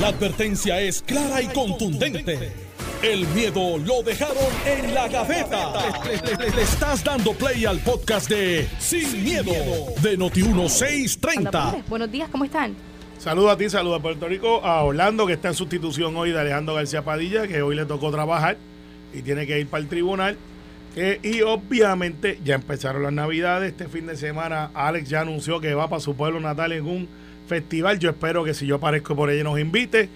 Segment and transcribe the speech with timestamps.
[0.00, 2.52] La advertencia es clara y contundente.
[3.02, 4.36] El miedo lo dejaron
[4.66, 5.72] en la gaveta.
[6.04, 9.52] Le, le- le estás dando play al podcast de Sin, miedo,
[10.02, 11.84] de Noti1630.
[11.88, 12.74] Buenos días, ¿cómo están?
[13.18, 16.40] Saludos a ti, saludos a Puerto Rico, a Orlando, que está en sustitución hoy de
[16.40, 18.56] Alejandro García Padilla, que hoy le tocó trabajar
[19.12, 20.36] y tiene que ir para el tribunal.
[20.96, 23.70] Eh, y obviamente ya empezaron las navidades.
[23.72, 27.08] Este fin de semana Alex ya anunció que va para su pueblo natal en un
[27.46, 27.98] festival.
[27.98, 30.08] Yo espero que si yo aparezco por ella nos invite.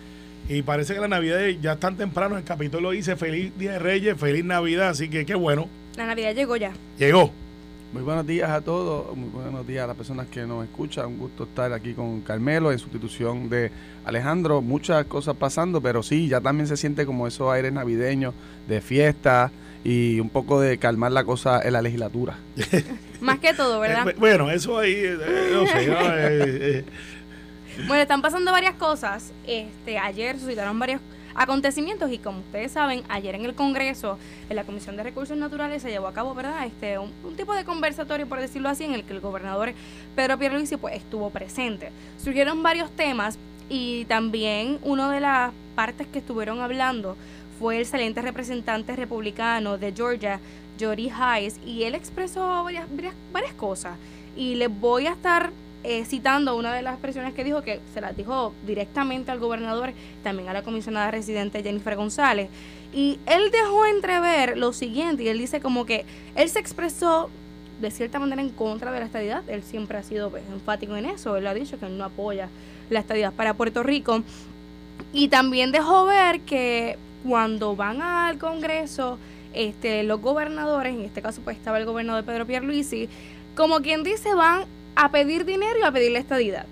[0.48, 2.38] Y parece que las navidades ya están temprano.
[2.38, 4.88] El capítulo dice feliz Día de Reyes, feliz Navidad.
[4.88, 5.68] Así que qué bueno.
[5.96, 6.72] La Navidad llegó ya.
[6.98, 7.32] Llegó.
[7.92, 11.06] Muy buenos días a todos, muy buenos días a las personas que nos escuchan.
[11.06, 13.70] Un gusto estar aquí con Carmelo en sustitución de
[14.04, 14.60] Alejandro.
[14.60, 18.34] Muchas cosas pasando, pero sí, ya también se siente como esos aires navideños
[18.68, 19.50] de fiesta
[19.84, 22.36] y un poco de calmar la cosa en la legislatura.
[23.22, 24.06] Más que todo, ¿verdad?
[24.08, 25.86] Eh, bueno, eso ahí, eh, no sé.
[25.86, 25.94] ¿no?
[25.94, 26.84] Eh, eh,
[27.86, 29.32] Bueno, están pasando varias cosas.
[29.46, 31.00] Este, ayer suscitaron varios
[31.36, 34.18] acontecimientos y como ustedes saben, ayer en el Congreso,
[34.50, 36.66] en la Comisión de Recursos Naturales se llevó a cabo, ¿verdad?
[36.66, 39.74] Este, un, tipo de conversatorio, por decirlo así, en el que el gobernador
[40.16, 41.92] Pedro Pierluisi pues estuvo presente.
[42.20, 47.16] Surgieron varios temas y también una de las partes que estuvieron hablando
[47.60, 50.40] fue el saliente representante republicano de Georgia,
[50.80, 53.96] Jody Hayes, y él expresó varias, varias, varias cosas.
[54.36, 55.52] Y les voy a estar
[55.84, 59.92] eh, citando una de las expresiones que dijo, que se las dijo directamente al gobernador,
[60.22, 62.48] también a la comisionada residente Jennifer González.
[62.92, 66.04] Y él dejó entrever lo siguiente, y él dice como que
[66.34, 67.30] él se expresó
[67.80, 71.06] de cierta manera en contra de la estadidad, él siempre ha sido pues, enfático en
[71.06, 72.48] eso, él ha dicho que él no apoya
[72.90, 74.22] la estadidad para Puerto Rico.
[75.12, 79.18] Y también dejó ver que cuando van al Congreso,
[79.54, 83.08] este, los gobernadores, en este caso pues estaba el gobernador Pedro Pierluisi,
[83.54, 84.64] como quien dice, van
[84.98, 86.66] a pedir dinero y a pedir la estadidad.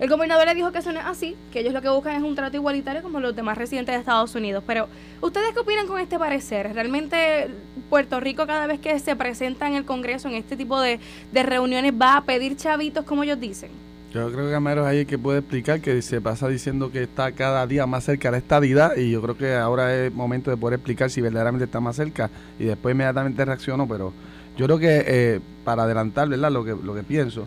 [0.00, 2.22] El gobernador le dijo que eso no es así, que ellos lo que buscan es
[2.22, 4.62] un trato igualitario como los demás residentes de Estados Unidos.
[4.66, 4.86] Pero,
[5.22, 6.74] ¿ustedes qué opinan con este parecer?
[6.74, 7.48] ¿Realmente
[7.88, 11.00] Puerto Rico cada vez que se presenta en el Congreso en este tipo de,
[11.32, 13.70] de reuniones va a pedir chavitos como ellos dicen?
[14.12, 17.32] Yo creo que Camero es ahí que puede explicar que se pasa diciendo que está
[17.32, 20.56] cada día más cerca de la estadidad y yo creo que ahora es momento de
[20.58, 24.12] poder explicar si verdaderamente está más cerca y después inmediatamente reacciono, pero
[24.56, 26.50] yo creo que eh, para adelantar ¿verdad?
[26.50, 27.46] Lo, que, lo que pienso,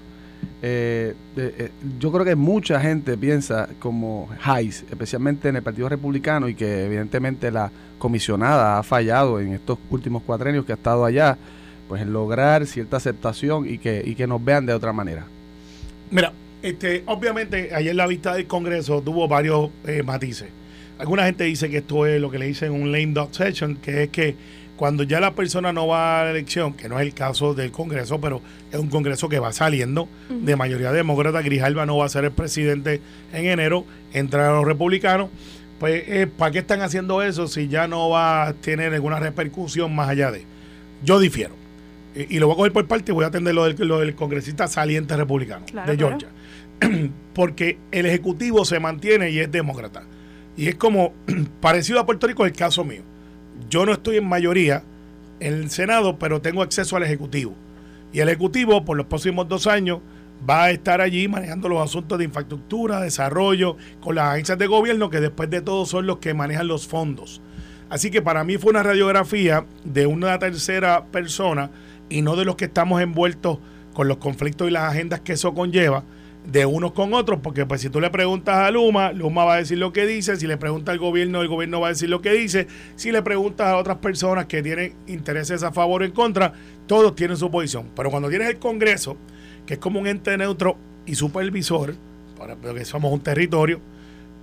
[0.62, 5.90] eh, eh, eh, yo creo que mucha gente piensa como Hayes, especialmente en el Partido
[5.90, 11.06] Republicano y que evidentemente la comisionada ha fallado en estos últimos cuatrenios que ha estado
[11.06, 11.38] allá,
[11.88, 15.26] pues en lograr cierta aceptación y que, y que nos vean de otra manera.
[16.12, 20.48] Mira, este, obviamente ayer la vista del Congreso tuvo varios eh, matices.
[20.98, 24.04] Alguna gente dice que esto es lo que le dicen un lame duck session, que
[24.04, 24.36] es que
[24.76, 27.72] cuando ya la persona no va a la elección, que no es el caso del
[27.72, 28.42] Congreso, pero
[28.72, 32.32] es un Congreso que va saliendo de mayoría demócrata, Grijalba no va a ser el
[32.32, 33.00] presidente
[33.34, 35.30] en enero, entran los republicanos,
[35.80, 39.94] pues eh, ¿para qué están haciendo eso si ya no va a tener ninguna repercusión
[39.94, 40.46] más allá de?
[41.04, 41.56] Yo difiero.
[42.16, 44.00] Y, y lo voy a coger por parte y voy a atender lo del, lo
[44.00, 46.18] del congresista saliente republicano Claro, de claro.
[46.20, 47.10] Georgia.
[47.34, 50.04] Porque el Ejecutivo se mantiene y es demócrata.
[50.56, 51.14] Y es como
[51.62, 53.02] parecido a Puerto Rico el caso mío.
[53.70, 54.84] Yo no estoy en mayoría
[55.40, 57.54] en el Senado, pero tengo acceso al Ejecutivo.
[58.12, 60.00] Y el Ejecutivo, por los próximos dos años,
[60.48, 65.10] va a estar allí manejando los asuntos de infraestructura, desarrollo, con las agencias de gobierno,
[65.10, 67.42] que después de todo son los que manejan los fondos.
[67.90, 71.70] Así que para mí fue una radiografía de una tercera persona
[72.10, 73.60] y no de los que estamos envueltos
[73.94, 76.04] con los conflictos y las agendas que eso conlleva,
[76.46, 79.58] de unos con otros, porque pues si tú le preguntas a Luma, Luma va a
[79.58, 82.22] decir lo que dice, si le preguntas al gobierno, el gobierno va a decir lo
[82.22, 86.12] que dice, si le preguntas a otras personas que tienen intereses a favor o en
[86.12, 86.54] contra,
[86.86, 87.88] todos tienen su posición.
[87.96, 89.16] Pero cuando tienes el Congreso,
[89.66, 91.96] que es como un ente neutro y supervisor,
[92.38, 93.80] porque somos un territorio,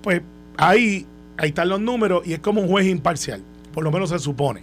[0.03, 0.23] pues
[0.57, 1.07] ahí,
[1.37, 3.43] ahí están los números y es como un juez imparcial,
[3.75, 4.63] por lo menos se supone.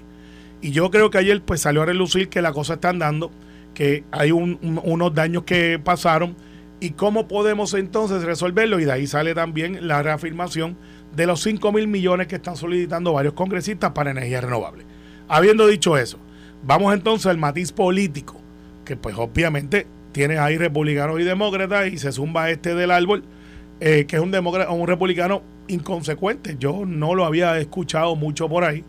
[0.60, 3.30] Y yo creo que ayer pues salió a relucir que la cosa está andando,
[3.76, 6.36] que hay un- unos daños que pasaron
[6.80, 8.80] y cómo podemos entonces resolverlo.
[8.80, 10.78] Y de ahí sale también la reafirmación
[11.16, 14.86] de los 5 mil millones que están solicitando varios congresistas para energía renovable.
[15.28, 16.20] Habiendo dicho eso,
[16.64, 18.40] vamos entonces al matiz político,
[18.86, 23.24] que pues obviamente tienes ahí republicanos y demócratas y se zumba este del árbol,
[23.80, 26.56] eh, que es un, demócrata, un republicano inconsecuente.
[26.60, 28.84] Yo no lo había escuchado mucho por ahí,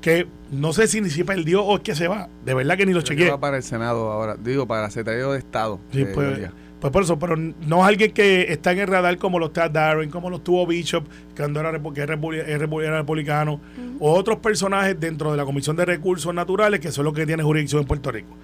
[0.00, 2.28] que no sé si ni si perdió o es que se va.
[2.44, 3.30] De verdad que ni lo chequeé.
[3.30, 5.78] va para el Senado ahora, digo, para el Secretario de Estado.
[5.92, 6.50] Sí, eh, pues.
[6.82, 9.68] Pues por eso, pero no es alguien que está en el radar como lo está
[9.68, 13.60] Darren, como lo estuvo Bishop, que era, repu- que es repu- es repu- era republicano,
[14.00, 17.46] o otros personajes dentro de la Comisión de Recursos Naturales, que son los que tienen
[17.46, 18.34] jurisdicción en Puerto Rico.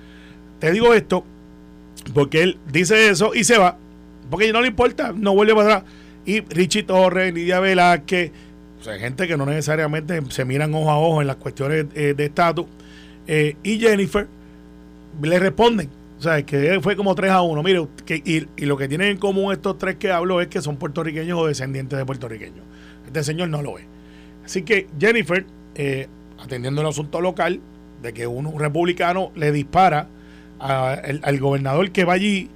[0.60, 1.24] Te digo esto
[2.14, 3.76] porque él dice eso y se va,
[4.30, 5.92] porque no le importa, no vuelve para atrás.
[6.24, 8.30] Y Richie Torres, Nidia Velázquez,
[8.80, 12.14] o sea, gente que no necesariamente se miran ojo a ojo en las cuestiones eh,
[12.16, 12.66] de estatus.
[13.26, 14.28] Eh, y Jennifer
[15.20, 15.88] le responden.
[16.18, 17.62] O sea, que fue como 3 a 1.
[17.62, 20.60] Mire, que, y, y, lo que tienen en común estos tres que hablo es que
[20.60, 22.64] son puertorriqueños o descendientes de puertorriqueños.
[23.06, 23.86] Este señor no lo es.
[24.44, 27.60] Así que Jennifer, eh, atendiendo el asunto local,
[28.02, 30.08] de que un republicano le dispara
[30.58, 32.50] al gobernador que va allí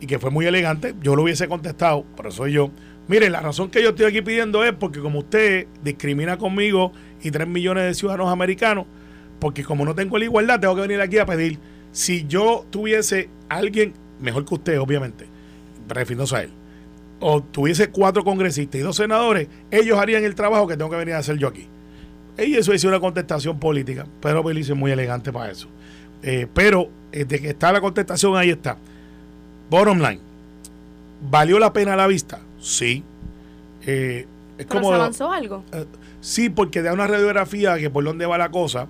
[0.00, 2.70] y que fue muy elegante, yo lo hubiese contestado, pero soy yo.
[3.06, 7.30] Mire, la razón que yo estoy aquí pidiendo es porque como usted discrimina conmigo y
[7.30, 8.86] 3 millones de ciudadanos americanos,
[9.38, 11.58] porque como no tengo la igualdad, tengo que venir aquí a pedir
[11.94, 15.26] si yo tuviese alguien mejor que usted, obviamente,
[15.88, 16.50] refiriéndose a él,
[17.20, 21.14] o tuviese cuatro congresistas y dos senadores, ellos harían el trabajo que tengo que venir
[21.14, 21.68] a hacer yo aquí.
[22.36, 25.68] Y eso es una contestación política, pero Belice es muy elegante para eso.
[26.22, 28.76] Eh, pero eh, de que está la contestación, ahí está.
[29.70, 30.20] Bottom line,
[31.30, 32.40] ¿valió la pena la vista?
[32.60, 33.04] Sí.
[33.86, 34.26] Eh,
[34.58, 35.62] es ¿Pero como, se avanzó algo?
[35.72, 35.84] Eh,
[36.20, 38.88] sí, porque da una radiografía que por dónde va la cosa,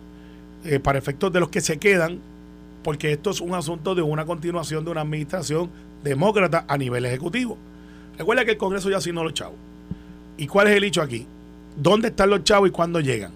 [0.65, 2.21] eh, para efectos de los que se quedan,
[2.85, 5.71] porque esto es un asunto de una continuación de una administración
[6.05, 7.59] demócrata a nivel ejecutivo.
[8.17, 9.57] Recuerda que el Congreso ya asignó los chavos.
[10.37, 11.27] ¿Y cuál es el hecho aquí?
[11.77, 13.33] ¿Dónde están los chavos y cuándo llegan?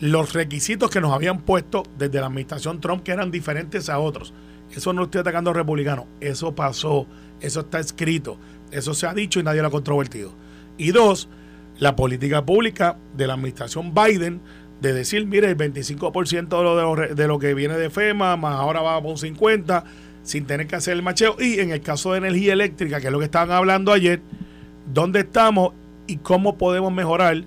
[0.00, 4.34] Los requisitos que nos habían puesto desde la administración Trump, que eran diferentes a otros.
[4.74, 6.04] Eso no lo estoy atacando a republicanos.
[6.20, 7.06] Eso pasó.
[7.40, 8.36] Eso está escrito.
[8.70, 10.32] Eso se ha dicho y nadie lo ha controvertido.
[10.76, 11.28] Y dos,
[11.78, 14.40] la política pública de la administración Biden
[14.80, 18.80] de decir, mire, el 25% de lo, de, lo, que viene de FEMA, más ahora
[18.80, 19.82] va un 50%,
[20.22, 21.36] sin tener que hacer el macheo.
[21.40, 24.20] Y en el caso de energía eléctrica, que es lo que estaban hablando ayer,
[24.92, 25.72] ¿dónde estamos
[26.06, 27.44] y cómo podemos mejorar?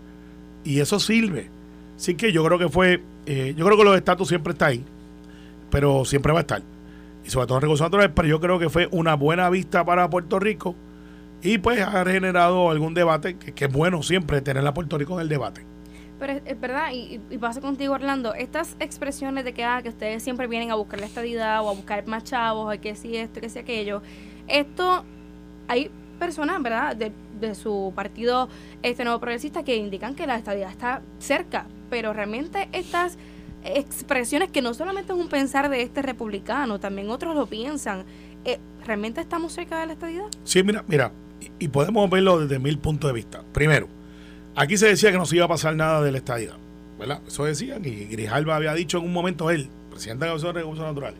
[0.63, 1.49] Y eso sirve.
[1.95, 4.83] Así que yo creo que fue, eh, yo creo que los estatus siempre está ahí,
[5.69, 6.61] pero siempre va a estar.
[7.23, 10.09] Y sobre todo en recursos naturales, pero yo creo que fue una buena vista para
[10.09, 10.75] Puerto Rico
[11.43, 15.13] y pues ha generado algún debate, que, que es bueno siempre tener a Puerto Rico
[15.15, 15.70] en el debate.
[16.21, 20.71] Es, verdad, y, pasa contigo, Orlando, estas expresiones de que, ah, que ustedes siempre vienen
[20.71, 24.01] a buscar la estadidad o a buscar más chavos, que si esto, que si aquello,
[24.47, 25.03] esto,
[25.67, 25.89] hay
[26.19, 28.49] personas, ¿verdad?, de, de su partido
[28.83, 33.17] este nuevo progresista que indican que la estadidad está cerca, pero realmente estas
[33.63, 38.05] expresiones que no solamente es un pensar de este republicano, también otros lo piensan,
[38.45, 40.25] eh, ¿realmente estamos cerca de la estadidad?
[40.43, 43.43] Sí, mira, mira, y, y podemos verlo desde mil puntos de vista.
[43.51, 43.87] Primero,
[44.55, 46.51] Aquí se decía que no se iba a pasar nada de la estadía,
[46.99, 47.21] ¿verdad?
[47.27, 50.59] Eso decían, y Grijalva había dicho en un momento él, presidente de la Comisión de
[50.61, 51.19] Recursos Naturales.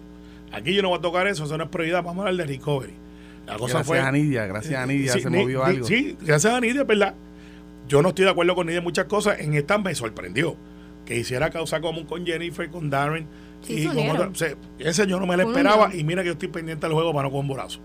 [0.51, 2.54] Aquí yo no voy a tocar eso, eso no es prioridad, vamos a hablar de
[2.54, 2.94] recovery.
[3.48, 5.88] La cosa gracias fue, a Nidia, gracias a Nidia se movió algo.
[5.88, 7.16] Sí, gracias a Nidia, ¿verdad?
[7.88, 10.56] Yo no estoy de acuerdo con Nidia en muchas cosas, en esta me sorprendió
[11.06, 13.27] que hiciera causa común con Jennifer, con Darren.
[13.68, 16.34] y con otra, o sea, ese yo no me lo esperaba y mira que yo
[16.34, 17.80] estoy pendiente del juego para no con un borazo.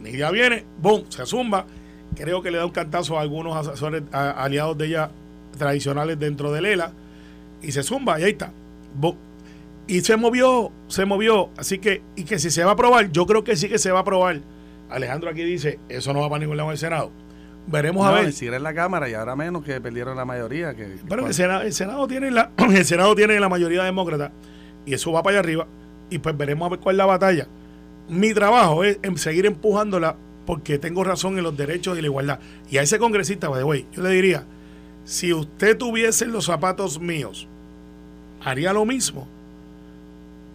[0.00, 1.66] Nidia viene, boom, se zumba
[2.14, 5.10] creo que le da un cantazo a algunos asesores aliados de ella
[5.56, 6.92] tradicionales dentro de Lela
[7.62, 8.52] y se zumba y ahí está.
[9.86, 11.50] Y se movió, se movió.
[11.56, 13.90] Así que, y que si se va a aprobar, yo creo que sí que se
[13.90, 14.40] va a aprobar.
[14.90, 17.10] Alejandro aquí dice, eso no va para ningún lado del Senado.
[17.66, 18.32] Veremos a ver.
[18.32, 20.74] Si en la Cámara y ahora menos que perdieron la mayoría.
[20.74, 24.32] Que, Pero el Senado, el Senado, tiene la, el Senado tiene la mayoría demócrata
[24.84, 25.66] y eso va para allá arriba.
[26.10, 27.46] Y pues veremos a ver cuál es la batalla.
[28.08, 30.16] Mi trabajo es en seguir empujándola
[30.52, 32.38] porque tengo razón en los derechos y la igualdad.
[32.70, 34.44] Y a ese congresista, güey, yo le diría,
[35.06, 37.48] si usted tuviese los zapatos míos,
[38.44, 39.26] haría lo mismo.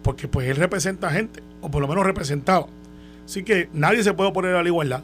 [0.04, 2.68] Porque pues él representa gente, o por lo menos representaba.
[3.24, 5.02] Así que nadie se puede oponer a la igualdad.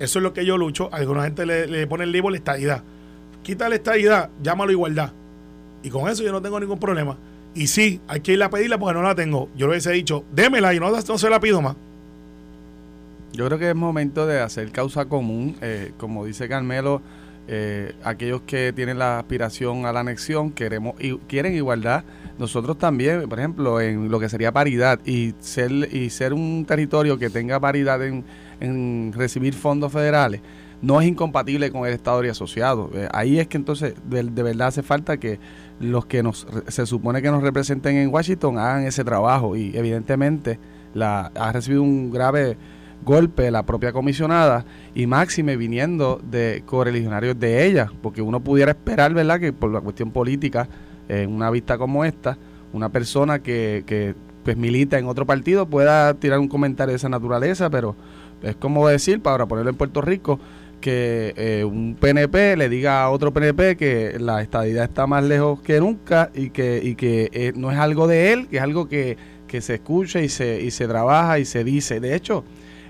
[0.00, 0.92] Eso es lo que yo lucho.
[0.92, 2.82] Alguna gente le, pone el libro la estadidad.
[3.44, 5.12] Quita la estadidad, llámalo igualdad.
[5.84, 7.16] Y con eso yo no tengo ningún problema.
[7.54, 9.50] Y sí, hay que ir a pedirla porque no la tengo.
[9.54, 11.76] Yo le hubiese dicho, démela y no, no se la pido más.
[13.32, 17.00] Yo creo que es momento de hacer causa común, eh, como dice Carmelo,
[17.48, 22.04] eh, aquellos que tienen la aspiración a la anexión queremos y quieren igualdad.
[22.38, 27.18] Nosotros también, por ejemplo, en lo que sería paridad y ser y ser un territorio
[27.18, 28.24] que tenga paridad en,
[28.60, 30.40] en recibir fondos federales
[30.82, 32.90] no es incompatible con el Estado y asociado.
[32.92, 35.38] Eh, ahí es que entonces de, de, verdad hace falta que
[35.80, 40.58] los que nos se supone que nos representen en Washington hagan ese trabajo y evidentemente
[40.92, 42.56] la ha recibido un grave
[43.04, 49.14] golpe la propia comisionada y máxime viniendo de correligionarios de ella, porque uno pudiera esperar,
[49.14, 50.68] ¿verdad?, que por la cuestión política,
[51.08, 52.38] en una vista como esta,
[52.72, 57.08] una persona que, que pues milita en otro partido pueda tirar un comentario de esa
[57.08, 57.96] naturaleza, pero
[58.42, 60.40] es como decir, para ponerlo en Puerto Rico,
[60.80, 65.60] que eh, un PNP le diga a otro PNP que la estadidad está más lejos
[65.60, 68.88] que nunca y que, y que eh, no es algo de él, que es algo
[68.88, 69.16] que,
[69.46, 72.00] que se escucha y se, y se trabaja y se dice.
[72.00, 72.44] De hecho,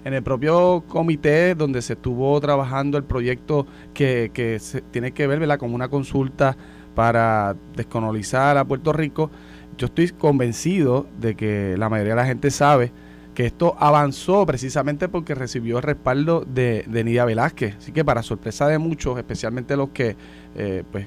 [0.05, 5.27] en el propio comité donde se estuvo trabajando el proyecto que, que se, tiene que
[5.27, 5.59] ver ¿verdad?
[5.59, 6.57] con una consulta
[6.95, 9.31] para descolonizar a Puerto Rico,
[9.79, 12.93] yo estoy convencido de que la mayoría de la gente sabe
[13.35, 17.77] que esto avanzó precisamente porque recibió el respaldo de, Nidia Velázquez.
[17.77, 20.17] Así que para sorpresa de muchos, especialmente los que
[20.55, 21.07] eh, pues,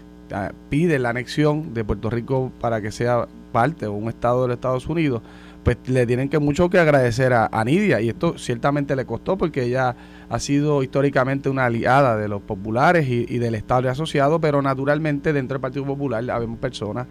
[0.69, 4.55] piden la anexión de Puerto Rico para que sea parte o un estado de los
[4.55, 5.21] Estados Unidos,
[5.65, 9.63] pues le tienen que mucho que agradecer a, Nidia y esto ciertamente le costó porque
[9.63, 9.95] ella
[10.29, 15.55] ha sido históricamente una aliada de los populares y, del Estado asociado, pero naturalmente dentro
[15.55, 17.07] del Partido Popular habemos personas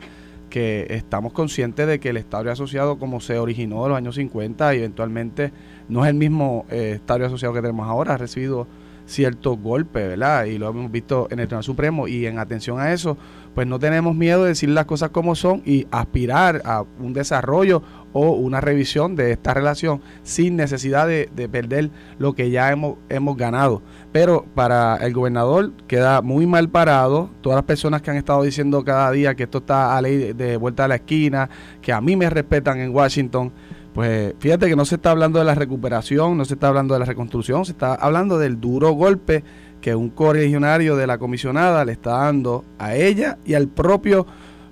[0.51, 4.77] que estamos conscientes de que el estadio asociado como se originó en los años 50
[4.77, 5.53] y eventualmente
[5.89, 8.69] no es el mismo eh, estadio asociado que tenemos ahora, ha recibido
[9.07, 10.45] ciertos golpes, ¿verdad?
[10.45, 13.19] Y lo hemos visto en el Tribunal Supremo y en atención a eso,
[13.55, 17.83] pues no tenemos miedo de decir las cosas como son y aspirar a un desarrollo
[18.15, 23.37] o una revisión de esta relación sin necesidad de, perder lo que ya hemos, hemos
[23.37, 23.83] ganado.
[24.13, 27.29] Pero para el gobernador queda muy mal parado.
[27.43, 30.57] Todas las personas que han estado diciendo cada día que esto está a ley de,
[30.57, 31.51] vuelta a la esquina,
[31.83, 33.53] que a mí me respetan en Washington,
[33.93, 37.01] pues fíjate que no se está hablando de la recuperación, no se está hablando de
[37.01, 39.43] la reconstrucción, se está hablando del duro golpe
[39.81, 44.25] que un colegionario de la comisionada le está dando a ella y al propio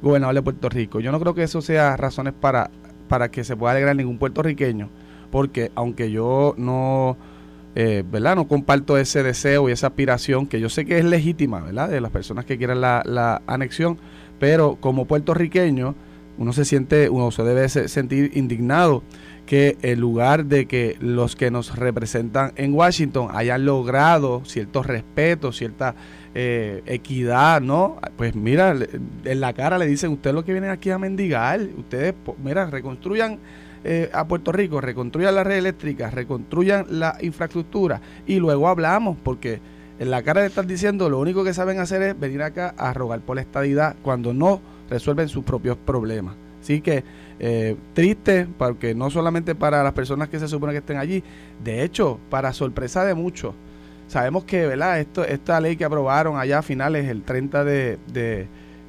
[0.03, 1.01] gobernador de Puerto Rico.
[1.01, 2.71] Yo no creo que eso sea razones para
[3.13, 4.89] para que se pueda alegrar ningún puertorriqueño,
[5.31, 7.19] porque aunque yo no,
[7.75, 8.37] eh, ¿verdad?
[8.37, 11.91] No comparto ese deseo y esa aspiración, que yo sé que es legítima, ¿verdad?
[11.91, 13.99] De las personas que quieran la, la anexión,
[14.39, 15.95] pero como puertorriqueño,
[16.39, 19.03] uno se siente, uno se debe sentir indignado
[19.45, 25.53] que en lugar de que los que nos representan en Washington hayan logrado cierto respeto,
[25.53, 25.95] cierta
[26.35, 27.99] eh, equidad, ¿no?
[28.17, 28.75] Pues mira,
[29.25, 33.39] en la cara le dicen, ustedes lo que vienen aquí a mendigar, ustedes, mira, reconstruyan
[33.85, 39.61] eh, a Puerto Rico, reconstruyan la red eléctrica, reconstruyan la infraestructura y luego hablamos, porque
[39.99, 42.93] en la cara le están diciendo, lo único que saben hacer es venir acá a
[42.93, 46.37] rogar por la estadidad cuando no resuelven sus propios problemas.
[46.61, 47.03] Así que
[47.41, 51.25] eh, triste, porque no solamente para las personas que se supone que estén allí,
[51.63, 53.55] de hecho, para sorpresa de muchos,
[54.13, 55.01] Sabemos que, ¿verdad?
[55.01, 57.99] Esto, esta ley que aprobaron allá a finales, el 30 de,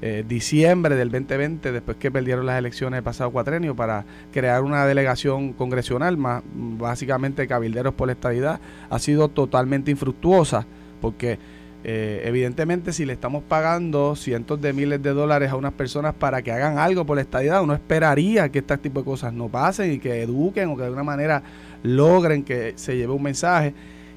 [0.02, 4.04] eh, diciembre del 2020, después que perdieron las elecciones del pasado cuatrenio, para
[4.34, 10.66] crear una delegación congresional, más básicamente cabilderos por la estadidad, ha sido totalmente infructuosa,
[11.00, 11.40] porque
[11.86, 16.42] eh, evidentemente si le estamos pagando cientos de miles de dólares a unas personas para
[16.42, 19.94] que hagan algo por la estadidad, uno esperaría que este tipo de cosas no pasen
[19.94, 21.44] y que eduquen o que de alguna manera
[21.82, 23.74] logren que se lleve un mensaje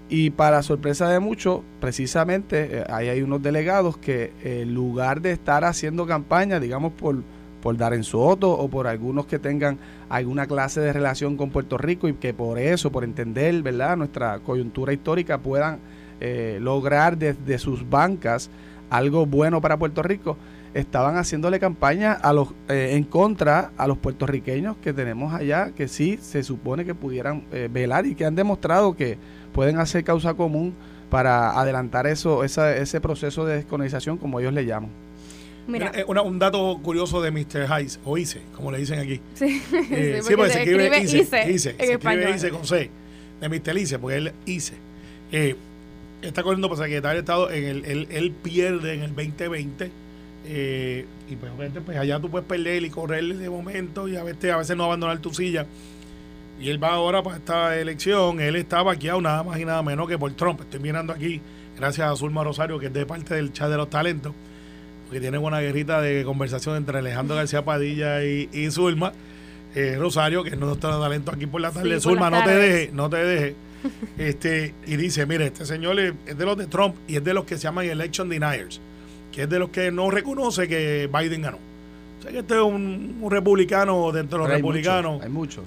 [0.09, 5.33] y para sorpresa de muchos, precisamente eh, ahí hay unos delegados que en lugar de
[5.33, 7.23] estar haciendo campaña, digamos, por,
[7.61, 12.07] por en Soto o por algunos que tengan alguna clase de relación con Puerto Rico
[12.07, 15.81] y que por eso, por entender, ¿verdad?, nuestra coyuntura histórica, puedan
[16.21, 18.49] eh, lograr desde sus bancas
[18.91, 20.37] algo bueno para Puerto Rico,
[20.75, 25.89] estaban haciéndole campaña a los eh, en contra a los puertorriqueños que tenemos allá, que
[25.89, 29.19] sí se supone que pudieran velar y que han demostrado que
[29.53, 30.75] pueden hacer causa común
[31.11, 34.91] para adelantar eso, ese proceso de descolonización, como ellos le llaman.
[35.67, 37.67] Mira, eh, un dato curioso de Mr.
[37.71, 39.21] Hayes, o ICE, como le dicen aquí.
[39.35, 42.91] Sí, eh, sí, porque se escribe ICE, ICE, se escribe ICE con C,
[43.41, 43.77] de Mr.
[43.79, 44.75] ICE, porque él ICE.
[45.33, 45.57] Eh,
[46.23, 49.91] está corriendo para secretario de Estado, en el, él, él pierde en el 2020,
[50.47, 54.23] eh, y pues obviamente pues allá tú puedes perder y correr de momento y a
[54.23, 55.67] veces, a veces no abandonar tu silla
[56.61, 60.09] y él va ahora para esta elección, él está vaqueado nada más y nada menos
[60.09, 60.61] que por Trump.
[60.61, 61.41] Estoy mirando aquí,
[61.77, 64.33] gracias a Zulma Rosario, que es de parte del chat de los talentos,
[65.05, 69.13] porque tiene una guerrita de conversación entre Alejandro García Padilla y, Zulma.
[69.75, 72.01] Eh, Rosario, que es nuestro talento aquí por la tarde.
[72.01, 73.57] Zulma, no te deje, no te deje.
[74.17, 77.35] este, y dice, mire, este señor es, es, de los de Trump y es de
[77.35, 78.81] los que se llaman election deniers,
[79.37, 81.59] que es de los que no reconoce que Biden ganó
[82.31, 85.23] que este es un, republicano dentro de los republicanos.
[85.23, 85.65] hay muchos.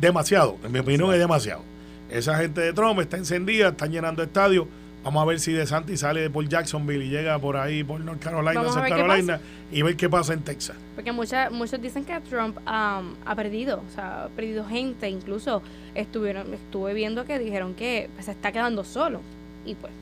[0.00, 1.62] demasiado, en mi opinión es demasiado.
[2.10, 4.66] Esa gente de Trump está encendida, están llenando estadios.
[5.02, 8.22] Vamos a ver si De Santi sale por Jacksonville y llega por ahí, por North
[8.22, 9.40] Carolina, South Carolina,
[9.72, 10.76] y ver qué pasa en Texas.
[10.94, 13.02] Porque mucha, muchos dicen que Trump ha
[13.34, 15.08] perdido, o sea, ha perdido gente.
[15.08, 15.62] Incluso
[15.94, 19.22] estuvieron, estuve viendo que dijeron que se está quedando solo.
[19.64, 19.92] Y pues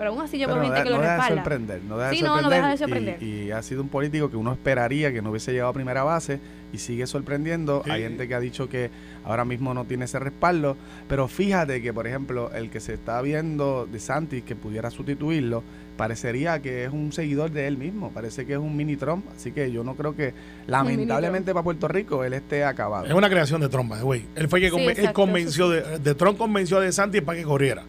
[0.00, 1.28] pero aún así yo veo gente que lo respalda.
[1.28, 3.22] De sorprender, no deja sí, no, no deja de sorprender.
[3.22, 6.40] Y, ha sido un político que uno esperaría que no hubiese llegado a primera base
[6.72, 7.82] y sigue sorprendiendo.
[7.84, 8.90] Hay gente que ha dicho que
[9.24, 13.20] ahora mismo no tiene ese respaldo, pero fíjate que, por ejemplo, el que se está
[13.20, 15.62] viendo de Santis que pudiera sustituirlo,
[15.98, 19.52] parecería que es un seguidor de él mismo, parece que es un mini Trump, así
[19.52, 20.32] que yo no creo que
[20.66, 23.04] lamentablemente para Puerto Rico él esté acabado.
[23.04, 24.24] Es una creación de Trump, güey.
[24.34, 27.84] Él fue que él convenció de, de, Trump convenció a DeSantis para que corriera.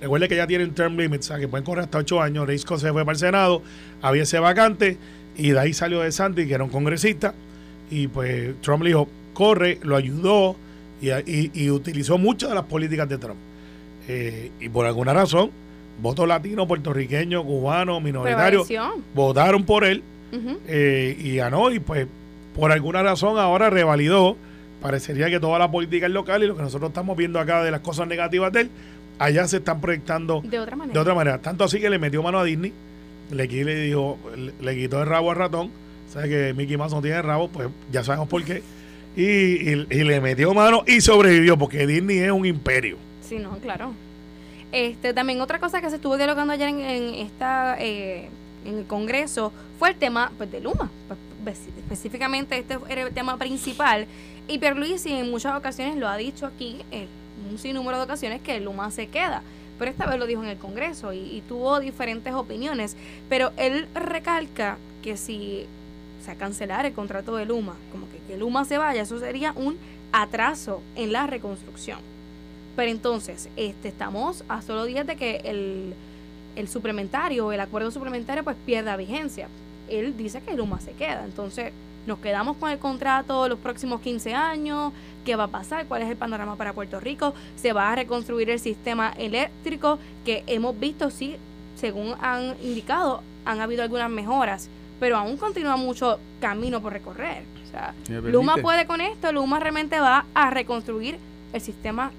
[0.00, 2.46] Recuerde que ya tienen term limits, o sea, que pueden correr hasta ocho años.
[2.46, 3.62] Reis se fue para el Senado,
[4.02, 4.98] había ese vacante
[5.36, 7.34] y de ahí salió DeSantis, que era un congresista,
[7.90, 10.56] y pues Trump le dijo, corre, lo ayudó
[11.00, 13.38] y, utilizó muchas de las políticas de Trump.
[14.08, 15.50] Eh, y por alguna razón,
[16.00, 18.68] votos latinos, puertorriqueños, cubanos, minoritarios,
[19.14, 20.02] votaron por él
[20.66, 22.06] eh, y ganó y pues
[22.54, 24.36] por alguna razón ahora revalidó.
[24.80, 27.70] Parecería que toda la política es local y lo que nosotros estamos viendo acá de
[27.70, 28.70] las cosas negativas de él,
[29.18, 30.94] allá se están proyectando de otra manera.
[30.94, 31.38] De otra manera.
[31.38, 32.72] Tanto así que le metió mano a Disney,
[33.30, 34.18] le, le dijo,
[34.60, 35.70] le, quitó el rabo al ratón.
[36.12, 38.62] Sabe que Mickey Mouse no tiene rabo, pues ya sabemos por qué.
[39.16, 42.98] Y, y, le metió mano y sobrevivió, porque Disney es un imperio.
[43.26, 43.92] Sí, no, claro.
[44.72, 48.28] Este, también otra cosa que se estuvo dialogando ayer en, esta eh,
[48.64, 50.90] en el Congreso fue el tema pues, de Luma.
[51.42, 54.06] Pues, específicamente este era el tema principal.
[54.48, 57.08] Y Pierluisi en muchas ocasiones lo ha dicho aquí, en
[57.50, 59.42] un sinnúmero de ocasiones, que Luma se queda.
[59.78, 62.96] Pero esta vez lo dijo en el Congreso y, tuvo diferentes opiniones.
[63.28, 65.66] Pero él recalca que si
[66.20, 69.52] o sea, cancelar el contrato de Luma, como que, que Luma se vaya, eso sería
[69.52, 69.76] un
[70.12, 71.98] atraso en la reconstrucción.
[72.74, 75.94] Pero entonces, este, estamos a solo días de que el,
[76.56, 79.48] el suplementario, el acuerdo suplementario, pues pierda vigencia.
[79.88, 81.24] Él dice que Luma se queda.
[81.24, 81.72] Entonces,
[82.06, 84.92] nos quedamos con el contrato los próximos 15 años.
[85.26, 85.86] ¿Qué va a pasar?
[85.86, 87.34] ¿Cuál es el panorama para Puerto Rico?
[87.56, 89.98] ¿Se va a reconstruir el sistema eléctrico?
[90.24, 91.34] Que hemos visto, sí,
[91.74, 94.68] según han indicado, han habido algunas mejoras,
[95.00, 97.42] pero aún continúa mucho camino por recorrer.
[97.66, 97.92] O sea,
[98.22, 101.18] Luma puede con esto, Luma realmente va a reconstruir
[101.52, 102.12] el sistema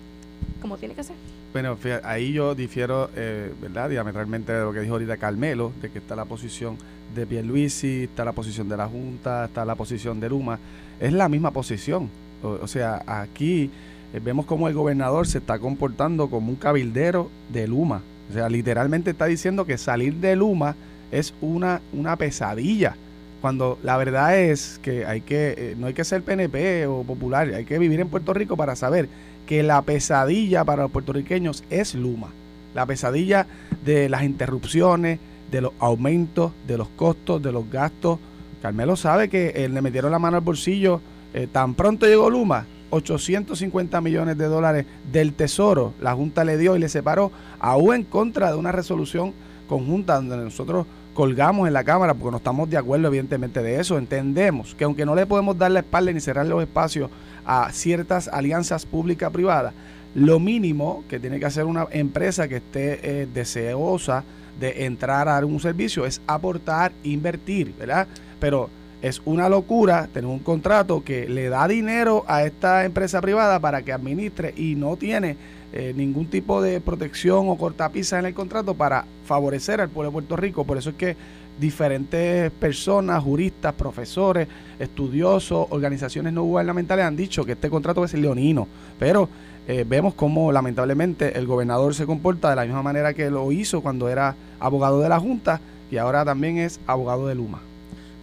[0.61, 1.15] como tiene que ser.
[1.53, 3.89] Bueno, ahí yo difiero, eh, ¿verdad?
[3.89, 6.77] Diametralmente de lo que dijo ahorita Carmelo, de que está la posición
[7.15, 10.59] de Pierluisi, está la posición de la Junta, está la posición de Luma.
[10.99, 12.09] Es la misma posición.
[12.43, 13.69] O, sea, aquí
[14.13, 18.01] eh, vemos como el gobernador se está comportando como un cabildero de Luma.
[18.29, 20.75] O sea, literalmente está diciendo que salir de Luma
[21.11, 22.95] es una, una pesadilla.
[23.41, 27.53] Cuando la verdad es que hay que, eh, no hay que ser PNP o popular,
[27.53, 29.07] hay que vivir en Puerto Rico para saber
[29.45, 32.29] que la pesadilla para los puertorriqueños es Luma.
[32.73, 33.47] La pesadilla
[33.85, 35.19] de las interrupciones,
[35.51, 38.19] de los aumentos, de los costos, de los gastos.
[38.61, 41.01] Carmelo sabe que eh, le metieron la mano al bolsillo.
[41.33, 46.75] Eh, tan pronto llegó Luma, 850 millones de dólares del Tesoro, la Junta le dio
[46.75, 49.33] y le separó, aún en contra de una resolución
[49.67, 53.97] conjunta donde nosotros colgamos en la Cámara, porque no estamos de acuerdo evidentemente de eso,
[53.97, 57.09] entendemos que aunque no le podemos dar la espalda ni cerrar los espacios
[57.45, 59.73] a ciertas alianzas pública-privadas,
[60.15, 64.23] lo mínimo que tiene que hacer una empresa que esté eh, deseosa
[64.59, 68.07] de entrar a dar un servicio es aportar, invertir, ¿verdad?
[68.39, 68.69] Pero
[69.01, 73.83] es una locura tener un contrato que le da dinero a esta empresa privada para
[73.83, 75.37] que administre y no tiene
[75.73, 80.13] eh, ningún tipo de protección o cortapisa en el contrato para favorecer al pueblo de
[80.13, 80.63] Puerto Rico.
[80.63, 81.15] Por eso es que
[81.59, 84.47] diferentes personas, juristas, profesores,
[84.79, 88.67] estudiosos, organizaciones no gubernamentales han dicho que este contrato es leonino,
[88.99, 89.27] pero
[89.67, 93.81] eh, vemos cómo lamentablemente el gobernador se comporta de la misma manera que lo hizo
[93.81, 95.59] cuando era abogado de la Junta
[95.91, 97.59] y ahora también es abogado de Luma.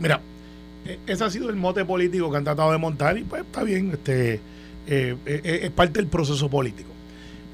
[0.01, 0.21] Mira,
[1.07, 3.93] ese ha sido el mote político que han tratado de montar y pues está bien,
[3.93, 4.41] este
[4.87, 6.91] eh, eh, es parte del proceso político.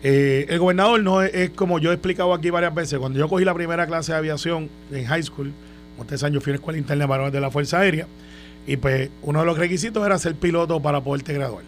[0.03, 2.99] el gobernador no es, como yo he explicado aquí varias veces.
[2.99, 5.53] Cuando yo cogí la primera clase de aviación en high school,
[5.99, 8.07] ustedes saben, fui a la Escuela Interna de la Fuerza Aérea
[8.67, 11.65] y pues uno de los requisitos era ser piloto para poderte graduar.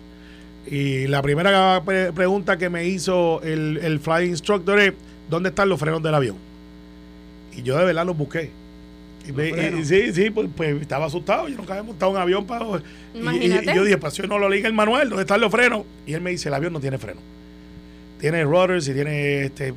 [0.67, 4.93] Y la primera pregunta que me hizo el, el flying instructor es,
[5.29, 6.37] ¿dónde están los frenos del avión?
[7.57, 8.51] Y yo de verdad los busqué.
[9.27, 11.49] Y, sí, sí, pues, pues, estaba asustado.
[11.49, 12.67] Yo nunca había montado un avión para.
[13.15, 15.85] Y, yo dije, pues yo no lo leí en el manual, ¿dónde están los frenos?
[16.07, 17.21] Y él me dice, el avión no tiene freno.
[18.19, 19.75] Tiene rotors y tiene este.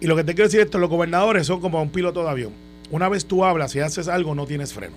[0.00, 2.52] Y lo que te quiero decir esto, los gobernadores son como un piloto de avión.
[2.90, 4.94] Una vez tú hablas y haces algo, no tienes freno.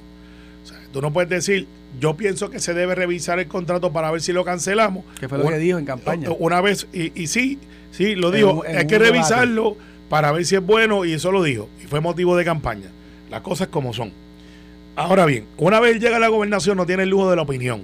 [0.64, 1.68] O sea, tú no puedes decir,
[2.00, 5.04] yo pienso que se debe revisar el contrato para ver si lo cancelamos.
[5.20, 6.30] Que fue lo que dijo en campaña.
[6.40, 7.60] Una vez, y, sí,
[7.92, 9.76] sí, lo dijo, hay que revisarlo
[10.10, 11.70] para ver si es bueno y eso lo dijo.
[11.84, 12.90] Y fue motivo de campaña.
[13.34, 14.12] Las cosas como son.
[14.96, 17.82] Ahora bien, una vez llega la gobernación no tiene el lujo de la opinión.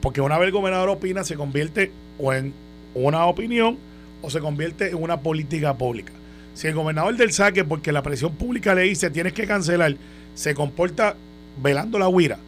[0.00, 2.52] Porque una vez el gobernador opina se convierte o en
[2.92, 3.78] una opinión
[4.22, 6.12] o se convierte en una política pública.
[6.54, 9.94] Si el gobernador del saque, porque la presión pública le dice tienes que cancelar,
[10.34, 11.14] se comporta
[11.62, 12.38] velando la huira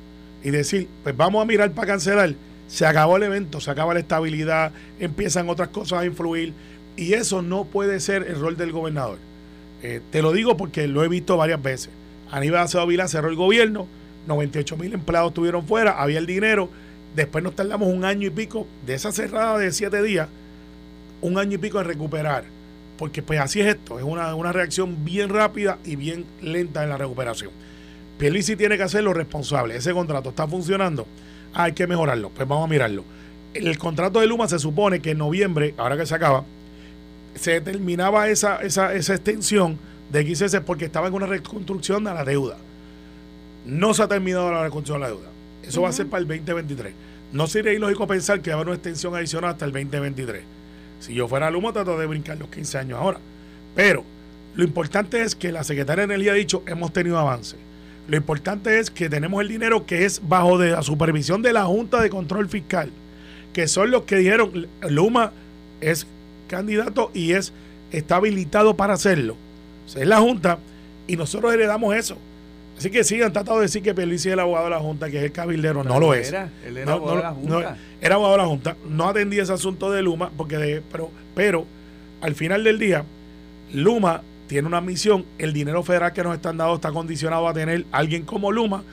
[0.43, 2.35] y decir, pues vamos a mirar para cancelar,
[2.67, 6.53] se acabó el evento, se acaba la estabilidad, empiezan otras cosas a influir
[6.97, 9.19] y eso no puede ser el rol del gobernador.
[9.85, 11.91] Eh, te lo digo porque lo he visto varias veces.
[12.31, 13.87] Aníbal Acevedo Vilá cerró el gobierno,
[14.27, 16.69] 98 mil empleados estuvieron fuera, había el dinero,
[17.17, 20.29] después nos tardamos un año y pico de esa cerrada de siete días,
[21.21, 22.45] un año y pico en recuperar.
[22.99, 26.91] Porque pues así es esto, es una, una reacción bien rápida y bien lenta en
[26.91, 27.51] la recuperación.
[28.19, 29.77] Pierluisi tiene que hacerlo responsable.
[29.77, 31.07] Ese contrato está funcionando.
[31.55, 32.31] Hay que mejorarlo.
[32.31, 33.05] Pues vamos a mirarlo.
[33.55, 36.45] El contrato de Luma se supone que en noviembre, ahora que se acaba,
[37.37, 39.79] se terminaba esa, esa, esa extensión
[40.13, 42.57] de XS porque estaba en una reconstrucción de la deuda.
[43.67, 45.31] No se ha terminado la reconstrucción de la deuda.
[45.63, 46.93] Eso va a ser para el 2023.
[47.33, 50.43] No sería ilógico pensar que va a haber una extensión adicional hasta el 2023.
[51.01, 53.19] Si yo fuera Luma, trato de brincar los 15 años ahora.
[53.77, 54.05] Pero
[54.55, 57.57] lo importante es que la Secretaria de Energía ha dicho, hemos tenido avance.
[58.09, 61.67] Lo importante es que tenemos el dinero que es bajo de la supervisión de la
[61.67, 62.91] Junta de Control Fiscal,
[63.53, 65.33] que son los que dijeron, Luma
[65.83, 66.07] es
[66.49, 67.53] candidato y es
[67.93, 69.37] está habilitado para hacerlo.
[69.89, 70.59] O sea, es la Junta
[71.07, 72.17] y nosotros heredamos eso.
[72.77, 75.11] Así que sí, han tratado de decir que Pierluisi es el abogado de la Junta,
[75.11, 75.83] que es el cabildero.
[75.83, 76.29] no lo es.
[76.29, 77.31] Era, él era No, abogado no, de la
[77.71, 77.77] Junta.
[78.01, 78.77] era abogado de la Junta.
[78.89, 81.67] No atendía ese asunto de Luma, porque de, pero, pero
[82.21, 83.05] al final del día,
[83.73, 85.25] Luma tiene una misión.
[85.39, 88.85] El dinero federal que nos están dando está condicionado a tener alguien como Luma.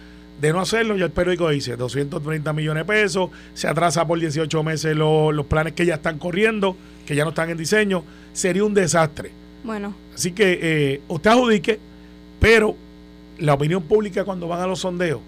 [0.41, 4.63] De no hacerlo, ya el periódico dice 230 millones de pesos, se atrasa por 18
[4.63, 8.03] meses lo- los planes que ya están corriendo, que ya no están en diseño.
[8.33, 9.31] Sería un desastre.
[9.65, 11.79] Bueno, Así que eh, usted adjudique,
[12.39, 12.75] pero
[13.39, 15.21] la opinión pública cuando van a los sondeos,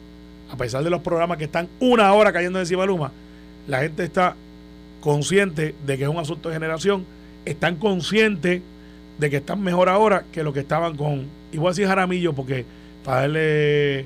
[0.51, 3.11] a pesar de los programas que están una hora cayendo encima de Luma,
[3.67, 4.35] la gente está
[5.01, 7.05] consciente de que es un asunto de generación,
[7.45, 8.61] están conscientes
[9.17, 12.33] de que están mejor ahora que lo que estaban con, y voy a decir Jaramillo
[12.33, 12.63] porque
[13.03, 14.05] para darle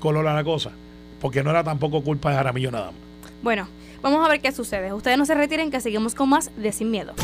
[0.00, 0.72] color a la cosa,
[1.20, 3.32] porque no era tampoco culpa de Jaramillo nada más.
[3.42, 3.68] bueno,
[4.02, 4.92] vamos a ver qué sucede.
[4.92, 7.14] Ustedes no se retiren que seguimos con más de Sin Miedo.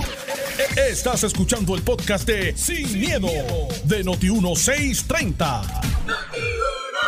[0.76, 3.28] Estás escuchando el podcast de Sin, miedo,
[3.84, 5.62] de Noti1630.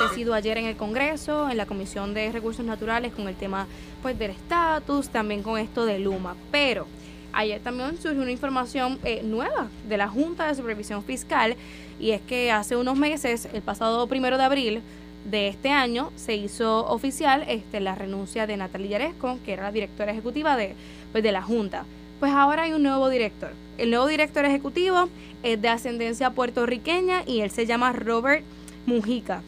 [0.09, 3.66] Decido ayer en el Congreso, en la Comisión de Recursos Naturales, con el tema
[4.02, 6.37] pues del estatus, también con esto de Luma.
[6.50, 6.87] Pero
[7.33, 11.57] ayer también surgió una información eh, nueva de la Junta de Supervisión Fiscal
[11.98, 14.83] y es que hace unos meses, el pasado primero de abril
[15.31, 19.73] de este año, se hizo oficial este, la renuncia de Natalia Yaresco, que era la
[19.73, 20.75] directora ejecutiva de,
[21.12, 21.85] pues, de la Junta.
[22.21, 23.51] Pues ahora hay un nuevo director.
[23.77, 25.09] El nuevo director ejecutivo
[25.43, 28.43] es de ascendencia puertorriqueña y él se llama Robert
[28.87, 29.43] Mujica.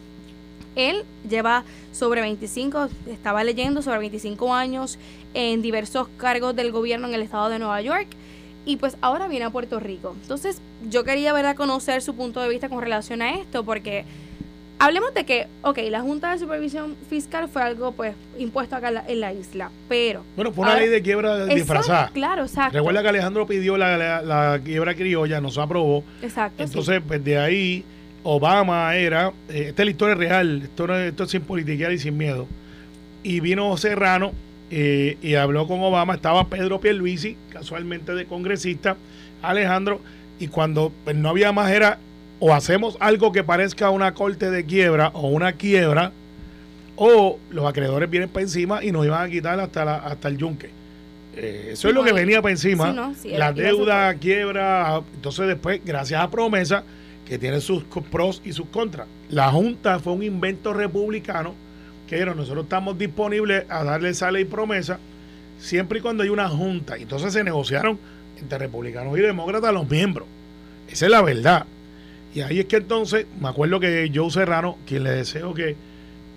[0.75, 4.99] Él lleva sobre 25, estaba leyendo, sobre 25 años
[5.33, 8.07] en diversos cargos del gobierno en el estado de Nueva York
[8.65, 10.15] y pues ahora viene a Puerto Rico.
[10.21, 11.55] Entonces yo quería ¿verdad?
[11.55, 14.05] conocer su punto de vista con relación a esto porque
[14.79, 18.93] hablemos de que, ok, la Junta de Supervisión Fiscal fue algo pues impuesto acá en
[18.95, 20.23] la, en la isla, pero...
[20.35, 22.09] Bueno, fue una ahora- ley de quiebra disfrazada.
[22.13, 22.77] Claro, exacto.
[22.77, 26.03] Recuerda que Alejandro pidió la, la- la quiebra criolla, no se aprobó.
[26.21, 26.57] Exacto.
[26.57, 26.63] sí.
[26.63, 27.83] Entonces, pues de ahí,
[28.23, 31.99] Obama era, eh, esta es la historia real, esto, no esto es sin politiquear y
[31.99, 32.47] sin miedo.
[33.23, 34.31] Y vino Serrano
[34.71, 38.95] eh, y habló con Obama, estaba Pedro Pierluisi, casualmente de congresista,
[39.41, 39.99] Alejandro,
[40.39, 41.97] y cuando pues, no había más era,
[42.39, 46.11] o hacemos algo que parezca una corte de quiebra o una quiebra,
[46.95, 50.37] o los acreedores vienen para encima y nos iban a quitar hasta, la- hasta el
[50.37, 50.69] yunque.
[51.35, 52.89] Eh, eso es lo que venía para encima.
[52.89, 55.01] sí, no, sí, la eso deuda, quiebra.
[55.15, 56.83] Entonces, después, gracias a Promesa,
[57.25, 61.53] que tiene sus pros y sus contras, la Junta fue un invento republicano
[62.07, 64.97] que dijeron, nosotros estamos disponibles a darle esa ley promesa
[65.59, 66.97] siempre y cuando hay una Junta.
[66.97, 67.99] Entonces se negociaron
[68.41, 70.27] entre republicanos y demócratas los miembros.
[70.89, 71.65] Esa es la verdad.
[72.33, 75.75] Y ahí es que entonces, me acuerdo que Joe Serrano, quien le deseo que,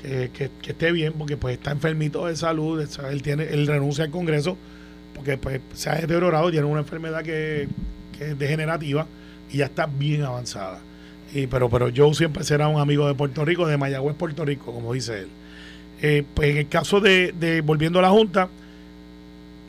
[0.03, 4.11] que, que- esté bien, porque pues está enfermito de salud, él, tiene, él renuncia al
[4.11, 4.57] Congreso,
[5.15, 7.69] porque pues se ha deteriorado, tiene una enfermedad que,
[8.19, 9.07] que es degenerativa
[9.53, 10.81] y ya está bien avanzada.
[11.35, 14.73] Y, pero, pero Joe siempre será un amigo de Puerto Rico, de Mayagüez, Puerto Rico,
[14.73, 15.29] como dice él.
[16.01, 18.49] Eh, pues en el caso de, de, volviendo a la Junta,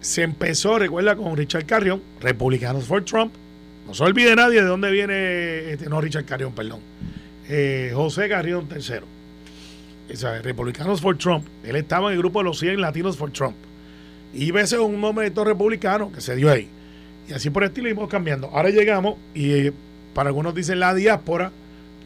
[0.01, 3.33] se empezó, recuerda, con Richard Carrión, Republicanos for Trump.
[3.87, 6.79] No se olvide nadie de dónde viene, este, no Richard Carrión, perdón.
[7.49, 8.99] Eh, José Carrión III.
[10.11, 11.45] O sea, Republicanos for Trump.
[11.63, 13.55] Él estaba en el grupo de los 100 latinos for Trump.
[14.33, 16.67] Y veces un momento republicano que se dio ahí.
[17.27, 18.47] Y así por el estilo íbamos cambiando.
[18.47, 19.73] Ahora llegamos y eh,
[20.13, 21.51] para algunos dicen la diáspora.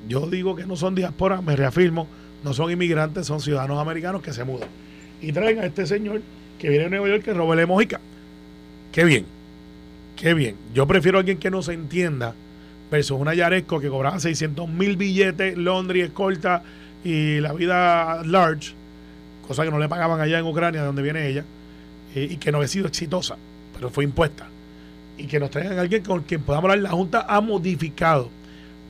[0.08, 2.08] Yo digo que no son diáspora, me reafirmo.
[2.44, 4.70] No son inmigrantes, son ciudadanos americanos que se mudan.
[5.22, 6.22] Y traen a este señor
[6.60, 8.00] que viene de Nueva York, que es Robert Mojica.
[8.92, 9.26] Qué bien,
[10.18, 10.56] qué bien.
[10.74, 12.34] Yo prefiero a alguien que no se entienda
[12.92, 16.64] versus una Yaresco que cobraba 600 mil billetes, Londres, escolta
[17.04, 18.74] y la vida large,
[19.48, 21.46] cosa que no le pagaban allá en Ucrania, de donde viene ella,
[22.16, 23.38] eh, y que no ha sido exitosa,
[23.74, 24.48] pero fue impuesta.
[25.18, 26.80] Y que nos traigan a alguien con quien podamos hablar.
[26.80, 28.30] La Junta ha modificado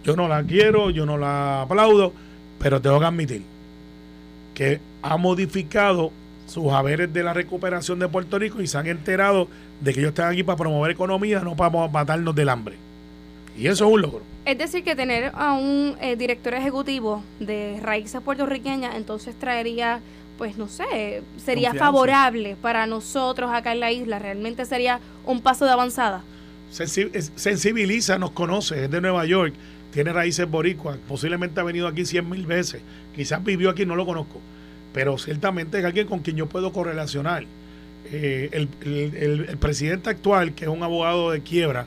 [0.08, 2.14] yo no la quiero, yo no la aplaudo,
[2.60, 3.42] pero tengo que admitir
[4.54, 6.14] que ha modificado
[6.48, 9.48] sus haberes de la recuperación de Puerto Rico y se han enterado
[9.82, 12.78] de que ellos están aquí para promover economía, no para matarnos del hambre.
[13.58, 14.22] Y eso es un logro.
[14.46, 20.00] Es decir, que tener a un eh, director ejecutivo de raíces puertorriqueñas entonces traería,
[20.38, 25.66] pues no sé, sería favorable para nosotros acá en la isla, realmente sería un paso
[25.66, 26.24] de avanzada.
[26.72, 29.54] Sensibiliza, nos conoce, es de Nueva York,
[29.92, 32.82] tiene raíces boricuas, posiblemente ha venido aquí cien mil veces,
[33.16, 34.40] quizás vivió aquí, no lo conozco,
[34.98, 37.46] pero ciertamente es alguien con quien yo puedo correlacionar.
[38.12, 41.86] Eh, el, presidente actual, que es un abogado de quiebra,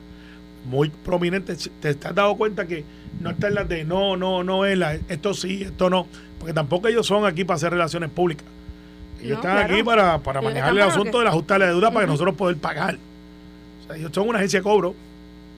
[0.64, 2.85] muy prominente, te, has dado cuenta que
[3.20, 6.07] no está en las de no, no, no es la, esto sí, esto no,
[6.38, 8.46] porque tampoco ellos son aquí para hacer relaciones públicas.
[9.20, 12.12] Ellos están aquí para, para manejar el asunto de la justa de deuda para que
[12.12, 12.96] nosotros poder pagar.
[13.83, 14.94] O sea, ellos son una agencia de cobro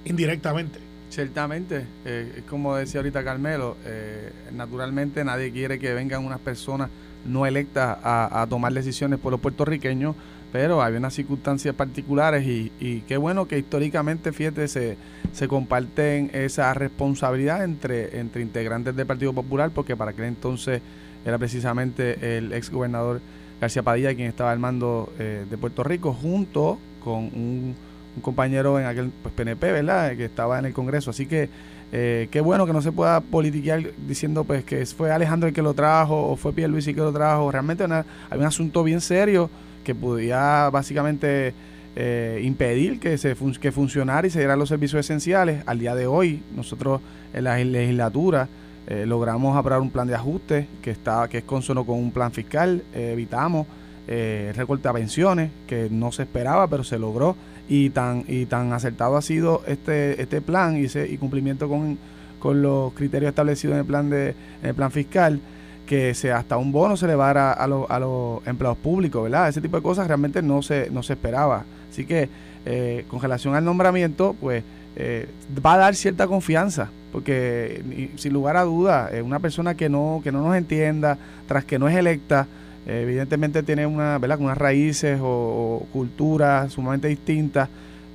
[0.06, 0.78] indirectamente.
[1.10, 6.88] Ciertamente, eh, como decía ahorita Carmelo, eh, naturalmente nadie quiere que vengan unas personas
[7.24, 10.14] no electas a, tomar decisiones por los puertorriqueños,
[10.52, 14.96] pero hay unas circunstancias particulares y, qué bueno que históricamente, fíjate, se,
[15.32, 20.82] se comparten esa responsabilidad entre, entre integrantes del Partido Popular, porque para aquel entonces
[21.24, 23.20] era precisamente el ex gobernador
[23.60, 27.76] García Padilla quien estaba al mando eh, de Puerto Rico, junto con un,
[28.20, 31.10] compañero en aquel pues, PNP, ¿verdad?, que estaba en el Congreso.
[31.10, 31.48] Así que
[31.94, 35.60] eh, qué bueno que no se pueda politiquear diciendo pues que fue Alejandro el que
[35.60, 37.52] lo trajo o fue Pierre Luis el que lo trajo.
[37.52, 39.50] Realmente hay un asunto bien serio
[39.84, 41.52] que podía básicamente
[41.94, 45.62] eh, impedir que se que funcionara y se dieran los servicios esenciales.
[45.66, 47.02] Al día de hoy, nosotros
[47.34, 48.48] en la legislatura
[48.86, 52.32] eh, logramos aprobar un plan de ajuste que está que es consono con un plan
[52.32, 52.82] fiscal.
[52.94, 53.66] evitamos
[54.08, 57.36] el recorte a pensiones que no se esperaba, pero se logró
[57.68, 61.98] y tan y tan acertado ha sido este este plan y ese y cumplimiento con,
[62.44, 64.30] los criterios establecidos en el plan de
[64.62, 65.40] en el plan fiscal
[65.86, 69.22] que se hasta un bono se le va a dar a, a los empleados públicos,
[69.22, 69.48] ¿verdad?
[69.48, 71.64] Ese tipo de cosas realmente no se no se esperaba.
[71.90, 72.28] Así que
[72.64, 74.64] eh, con relación al nombramiento, pues
[74.96, 75.28] eh,
[75.64, 80.32] va a dar cierta confianza, porque sin lugar a dudas, una persona que no que
[80.32, 82.46] no nos entienda, tras que no es electa,
[82.86, 84.38] evidentemente tiene una, ¿verdad?
[84.40, 87.68] unas raíces o, culturas sumamente distintas,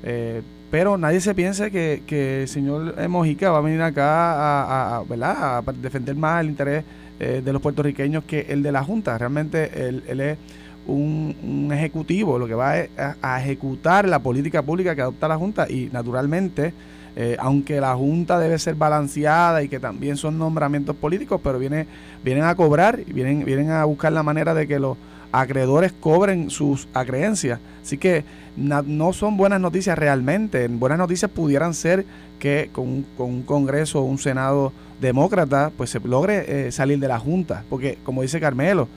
[0.03, 5.03] eh, pero nadie se piensa que, que, el señor Mojica va a venir acá a,
[5.03, 5.58] ¿verdad?
[5.60, 6.84] a defender más el interés
[7.19, 9.17] eh, de los puertorriqueños que el de la Junta.
[9.17, 10.38] Realmente él, es
[10.86, 15.67] un, ejecutivo, lo que va a, a ejecutar la política pública que adopta la Junta
[15.69, 16.73] y naturalmente
[17.19, 21.88] eh, aunque la Junta debe ser balanceada y que también son nombramientos políticos, pero viene,
[22.23, 24.97] vienen a cobrar y vienen, vienen a buscar la manera de que los
[25.32, 27.60] acreedores cobren sus acreencias.
[27.82, 28.23] Así que
[28.56, 30.67] no son buenas noticias realmente.
[30.67, 32.06] Buenas noticias pudieran ser
[32.38, 36.99] que con un, con un Congreso o un Senado demócrata pues se logre eh, salir
[36.99, 37.63] de la Junta.
[37.67, 38.88] Porque como dice Carmelo,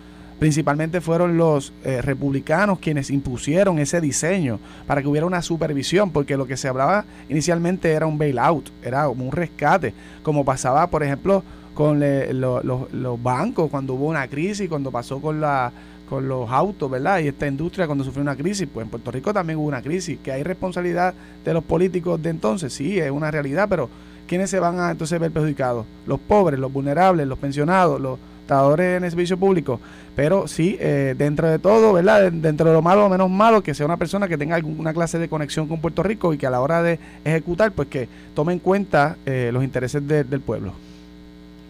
[0.41, 6.39] Principalmente fueron los eh, republicanos quienes impusieron ese diseño para que hubiera una supervisión, porque
[6.39, 11.03] lo que se hablaba inicialmente era un bailout, era como un rescate, como pasaba, por
[11.03, 15.73] ejemplo, con los bancos cuando hubo una crisis, cuando pasó con la
[16.09, 17.21] con los autos, ¿verdad?
[17.21, 20.19] Y esta industria cuando sufrió una crisis, pues en Puerto Rico también hubo una crisis,
[20.25, 23.89] que hay responsabilidad de los políticos de entonces, sí, es una realidad, pero
[24.27, 25.87] ¿quiénes se van a entonces ver perjudicados?
[26.07, 28.19] Los pobres, los vulnerables, los pensionados, los
[28.51, 29.81] en el servicio público,
[30.17, 32.33] pero sí, eh, dentro de todo, ¿verdad?
[32.33, 35.19] Dentro de lo malo o menos malo, que sea una persona que tenga alguna clase
[35.19, 38.53] de conexión con Puerto Rico y que a la hora de ejecutar, pues que tome
[38.53, 40.73] en cuenta eh, los intereses del pueblo.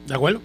[0.09, 0.41] ¿De acuerdo?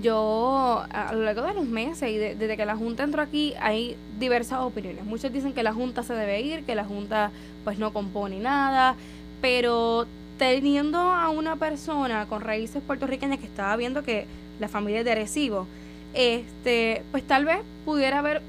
[0.00, 3.96] yo, a lo largo de los meses y desde que la Junta entró aquí, hay
[4.20, 5.04] diversas opiniones.
[5.04, 7.32] Muchos dicen que la Junta se debe ir, que la Junta
[7.64, 8.94] pues no compone nada,
[9.40, 10.06] pero
[10.38, 14.26] teniendo a una persona con raíces puertorriqueñas que estaba viendo que
[14.60, 15.66] la familia de Arecibo,
[16.14, 18.42] este, pues tal vez pudiera haber,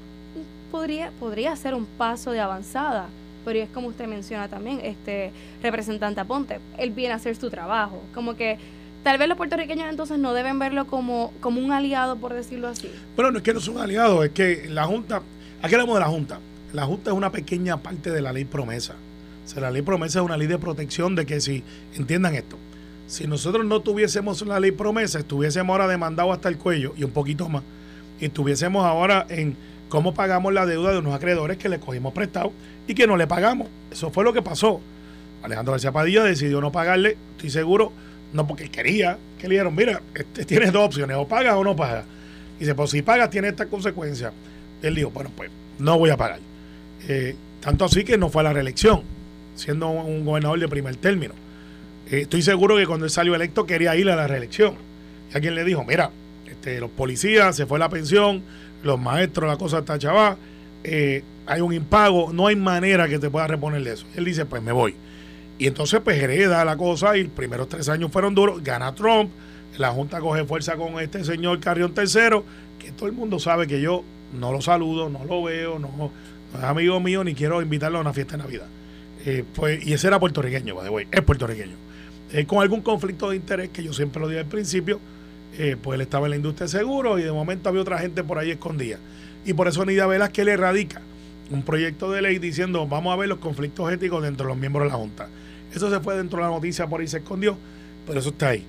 [0.70, 3.06] podría, podría ser un paso de avanzada.
[3.44, 8.00] Pero es como usted menciona también, este representante Aponte, él viene a hacer su trabajo.
[8.14, 8.58] Como que
[9.02, 12.88] tal vez los puertorriqueños entonces no deben verlo como, como un aliado, por decirlo así.
[13.16, 15.22] Pero no es que no es un aliado, es que la Junta,
[15.60, 16.38] aquí hablamos de la Junta.
[16.72, 18.94] La Junta es una pequeña parte de la ley promesa.
[19.44, 21.64] O sea, la ley promesa es una ley de protección de que si,
[21.96, 22.56] entiendan esto,
[23.06, 27.10] si nosotros no tuviésemos la ley promesa, estuviésemos ahora demandados hasta el cuello y un
[27.10, 27.62] poquito más,
[28.20, 29.56] y estuviésemos ahora en
[29.88, 32.52] cómo pagamos la deuda de unos acreedores que le cogimos prestado
[32.86, 33.68] y que no le pagamos.
[33.90, 34.80] Eso fue lo que pasó.
[35.42, 37.92] Alejandro García Padilla decidió no pagarle, estoy seguro,
[38.32, 41.76] no porque quería, que le dijeron, mira, este, tienes dos opciones, o pagas o no
[41.76, 42.04] pagas.
[42.56, 44.32] Y dice, pues si pagas tiene esta consecuencia.
[44.82, 46.38] Él dijo, bueno, pues no voy a pagar.
[47.08, 49.02] Eh, tanto así que no fue a la reelección,
[49.54, 51.34] siendo un gobernador de primer término.
[52.12, 54.74] Eh, estoy seguro que cuando él salió electo quería ir a la reelección.
[55.32, 56.10] Y alguien le dijo, mira,
[56.46, 58.42] este, los policías, se fue la pensión,
[58.84, 60.36] los maestros, la cosa está chaval,
[60.84, 64.06] eh, hay un impago, no hay manera que te pueda reponer de eso.
[64.14, 64.94] él dice, pues me voy.
[65.58, 69.30] Y entonces pues hereda la cosa y los primeros tres años fueron duros, gana Trump,
[69.78, 72.44] la Junta coge fuerza con este señor Carrión tercero,
[72.78, 74.04] que todo el mundo sabe que yo
[74.38, 76.10] no lo saludo, no lo veo, no, no
[76.58, 78.66] es amigo mío ni quiero invitarlo a una fiesta de Navidad.
[79.24, 81.91] Eh, pues, y ese era puertorriqueño, by way, es puertorriqueño.
[82.32, 85.00] Eh, con algún conflicto de interés que yo siempre lo dije al principio,
[85.58, 88.24] eh, pues él estaba en la industria de seguros y de momento había otra gente
[88.24, 88.98] por ahí escondida.
[89.44, 91.02] Y por eso Nida que le radica
[91.50, 94.84] un proyecto de ley diciendo vamos a ver los conflictos éticos dentro de los miembros
[94.86, 95.28] de la Junta.
[95.74, 97.56] Eso se fue dentro de la noticia, por ahí se escondió,
[98.06, 98.64] pero eso está ahí.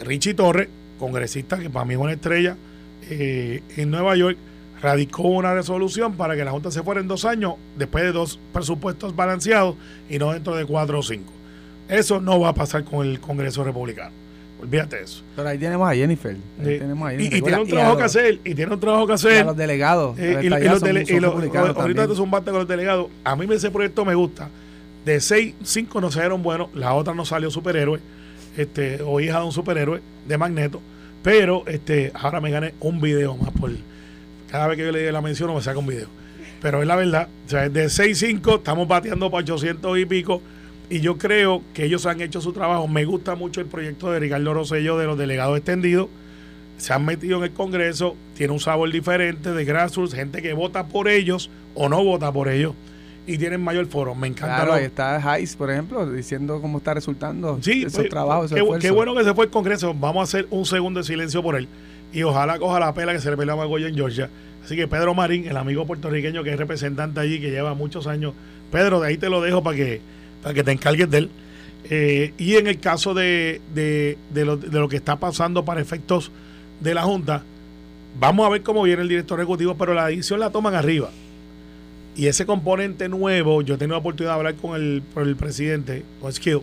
[0.00, 2.56] Richie Torres, congresista que para mí es una estrella
[3.10, 4.36] eh, en Nueva York,
[4.80, 8.38] radicó una resolución para que la Junta se fuera en dos años después de dos
[8.52, 9.76] presupuestos balanceados
[10.08, 11.32] y no dentro de cuatro o cinco.
[11.88, 14.22] Eso no va a pasar con el Congreso Republicano.
[14.62, 15.24] Olvídate eso.
[15.34, 16.36] Pero ahí tenemos a Jennifer.
[16.60, 16.78] Y,
[17.40, 18.40] tiene un trabajo que hacer.
[18.44, 19.42] Y tiene un trabajo que hacer.
[19.42, 20.16] a los delegados.
[20.20, 21.34] Eh, y, los,
[21.76, 23.08] ahorita te zumbaste con los delegados.
[23.24, 24.48] A mí ese proyecto me gusta.
[25.04, 26.68] De seis, cinco no salieron buenos.
[26.74, 27.98] La otra no salió superhéroe.
[28.56, 30.80] Este, o hija de un superhéroe de Magneto.
[31.24, 33.72] Pero este, ahora me gané un video más por.
[34.48, 36.06] Cada vez que yo le la mención me saca un video.
[36.60, 37.26] Pero es la verdad.
[37.46, 40.40] O sea, de 6-5 estamos bateando para 800 y pico
[40.92, 42.86] y yo creo que ellos han hecho su trabajo.
[42.86, 46.08] Me gusta mucho el proyecto de Ricardo Rosello de los delegados extendidos.
[46.76, 50.88] Se han metido en el Congreso, tiene un sabor diferente de grassroots, gente que vota
[50.88, 52.74] por ellos o no vota por ellos
[53.26, 54.14] y tienen mayor foro.
[54.14, 54.56] Me encanta.
[54.56, 58.52] Claro, ahí está Hayes, por ejemplo, diciendo cómo está resultando sí, esos pues, trabajos.
[58.52, 59.94] Qué, qué, bueno que se fue el Congreso.
[59.94, 61.68] Vamos a hacer un segundo de silencio por él.
[62.12, 64.28] Y ojalá coja la pela que se le pelea a Magoya en Georgia.
[64.62, 68.34] Así que Pedro Marín, el amigo puertorriqueño que es representante allí, que lleva muchos años.
[68.70, 70.02] Pedro, de ahí te lo dejo para que
[70.42, 71.30] para que te encargues de él.
[71.90, 76.30] Eh, y en el caso de, de, lo, de, lo, que está pasando para efectos
[76.80, 77.42] de la Junta,
[78.18, 81.10] vamos a ver cómo viene el director ejecutivo, pero la decisión la toman arriba.
[82.14, 85.36] Y ese componente nuevo, yo he tenido la oportunidad de hablar con el, con el
[85.36, 86.60] presidente, con Skill,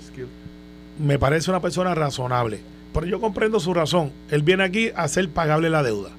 [1.00, 2.60] me parece una persona razonable.
[2.94, 4.12] Pero yo comprendo su razón.
[4.30, 6.10] Él viene aquí a hacer pagable la deuda.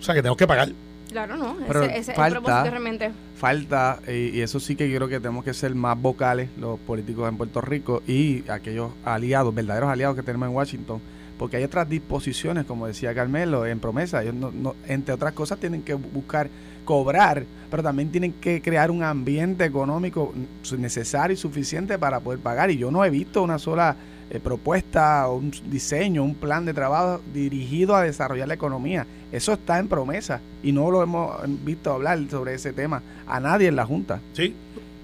[0.00, 0.70] O sea que tenemos que pagar.
[1.10, 1.56] Claro, no.
[1.68, 3.10] ese, es el propósito realmente.
[3.42, 7.36] Falta, y, eso sí que creo que tenemos que ser más vocales, los políticos en
[7.36, 11.00] Puerto Rico y aquellos aliados, verdaderos aliados que tenemos en Washington,
[11.40, 14.22] porque hay otras disposiciones, como decía Carmelo, en promesa.
[14.22, 16.50] Ellos, no, entre otras cosas, tienen que buscar
[16.84, 20.32] cobrar, pero también tienen que crear un ambiente económico
[20.78, 22.70] necesario y suficiente para poder pagar.
[22.70, 23.96] Y yo no he visto una sola
[24.30, 29.04] eh, propuesta, un diseño, un plan de trabajo dirigido a desarrollar la economía.
[29.32, 33.68] Eso está en promesa y no lo hemos visto hablar sobre ese tema a nadie
[33.68, 34.20] en la Junta.
[34.34, 34.54] Sí.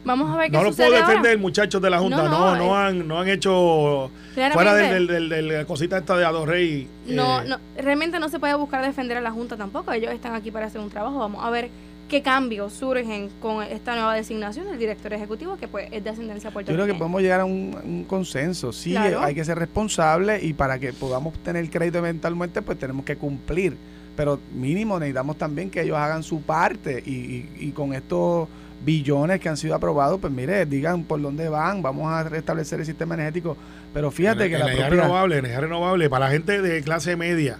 [0.05, 2.23] Vamos a ver qué No lo puedo defender, muchachos de la Junta.
[2.25, 2.87] No, no, eh.
[2.87, 4.11] han, no han hecho
[4.53, 6.89] fuera de la cosita esta de Adorrey.
[7.07, 9.93] No, eh, no, realmente no se puede buscar defender a la Junta tampoco.
[9.93, 11.19] Ellos están aquí para hacer un trabajo.
[11.19, 11.71] Vamos a ver
[12.09, 16.51] qué cambios surgen con esta nueva designación del director ejecutivo que pues es de ascendencia
[16.51, 16.79] puertorriqueña.
[16.79, 18.73] Yo creo que podemos llegar a un, consenso.
[18.73, 23.17] Sí, hay que ser responsable y para que podamos tener crédito eventualmente pues tenemos que
[23.17, 23.77] cumplir.
[24.19, 28.49] Pero mínimo necesitamos también que ellos hagan su parte y, y, con estos
[28.85, 32.87] billones que han sido aprobados, pues mire, digan por dónde van, vamos a restablecer el
[32.87, 33.57] sistema energético.
[33.95, 37.59] Pero fíjate que la energía renovable, energía renovable para la gente de clase media.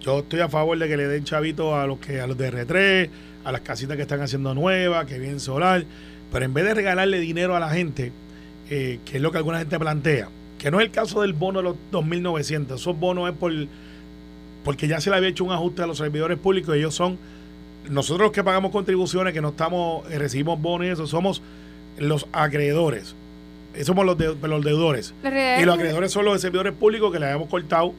[0.00, 2.52] Yo estoy a favor de que le den chavito a los que a los de
[2.52, 3.10] R3,
[3.44, 5.84] a las casitas que están haciendo nuevas, que vienen solar,
[6.32, 8.10] pero en vez de regalarle dinero a la gente,
[8.68, 10.28] eh, que es lo que alguna gente plantea,
[10.58, 13.52] que no es el caso del bono de los 2.900, esos bonos es por
[14.64, 17.18] porque ya se le había hecho un ajuste a los servidores públicos, ellos son
[17.88, 21.42] nosotros los que pagamos contribuciones, que no estamos, eh, recibimos bonos y eso, somos
[21.98, 23.14] los acreedores.
[23.82, 25.14] Somos los, los deudores.
[25.60, 27.92] Y los acreedores son los servidores públicos que le habíamos cortado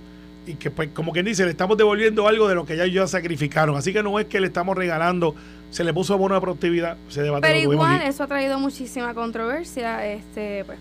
[0.47, 3.11] y que pues como quien dice, le estamos devolviendo algo de lo que ya ellos
[3.11, 3.75] sacrificaron.
[3.75, 5.35] Así que no es que le estamos regalando,
[5.71, 7.47] se le puso bono de productividad, se debate.
[7.47, 10.77] Pero igual eso ha traído muchísima controversia, este pues,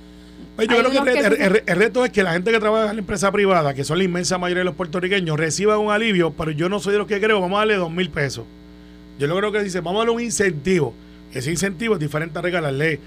[0.56, 3.32] pues yo creo que, el, reto es que la gente que trabaja en la empresa
[3.32, 6.78] privada, que son la inmensa mayoría de los puertorriqueños, reciban un alivio, pero yo no
[6.78, 8.44] soy de los que creo, vamos a darle dos mil pesos.
[9.18, 10.94] Yo lo creo que dice, vamos a darle un incentivo.
[11.32, 13.00] Ese incentivo es diferente a regalarle.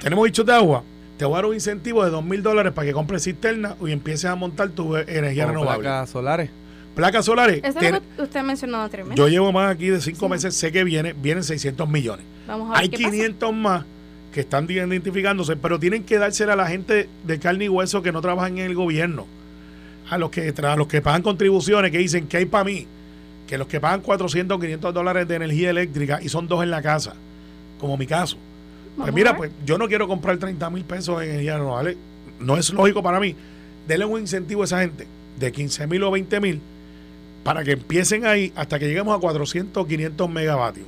[0.00, 0.82] Tenemos dichos de agua,
[1.18, 3.92] te voy a dar un incentivo de dos mil dólares para que compres cisterna y
[3.92, 5.82] empieces a montar tu energía renovable.
[5.82, 6.50] Placas solares.
[6.94, 7.60] Placas solares.
[7.62, 9.20] Eso es lo que usted ha mencionado anteriormente.
[9.20, 12.24] Yo llevo más aquí de cinco meses, sé que viene, vienen 600 millones.
[12.46, 13.84] Vamos a ver Hay 500 más
[14.34, 18.12] que están identificándose, pero tienen que dársela a la gente de carne y hueso que
[18.12, 19.26] no trabajan en el gobierno.
[20.10, 22.86] A los que, a los que pagan contribuciones, que dicen que hay para mí,
[23.46, 26.82] que los que pagan 400 500 dólares de energía eléctrica y son dos en la
[26.82, 27.14] casa,
[27.78, 28.36] como mi caso
[28.96, 31.96] pues mira, pues yo no quiero comprar 30 mil pesos en energía renovable.
[32.38, 33.34] no es lógico para mí,
[33.88, 35.06] denle un incentivo a esa gente
[35.38, 36.60] de 15 mil o 20 mil
[37.42, 40.86] para que empiecen ahí hasta que lleguemos a 400 o 500 megavatios.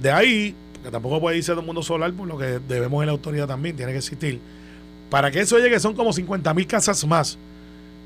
[0.00, 3.06] De ahí, porque tampoco puede irse todo el mundo solar, por lo que debemos en
[3.06, 4.40] la autoridad también, tiene que existir.
[5.10, 7.38] Para que eso llegue son como 50 mil casas más.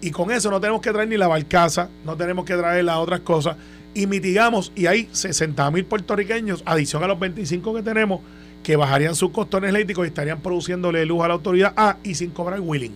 [0.01, 2.97] Y con eso no tenemos que traer ni la barcaza, no tenemos que traer las
[2.97, 3.57] otras cosas.
[3.93, 8.21] Y mitigamos, y hay 60 mil puertorriqueños, adición a los 25 que tenemos,
[8.63, 12.31] que bajarían sus costos energéticos y estarían produciéndole luz a la autoridad A y sin
[12.31, 12.95] cobrar willing.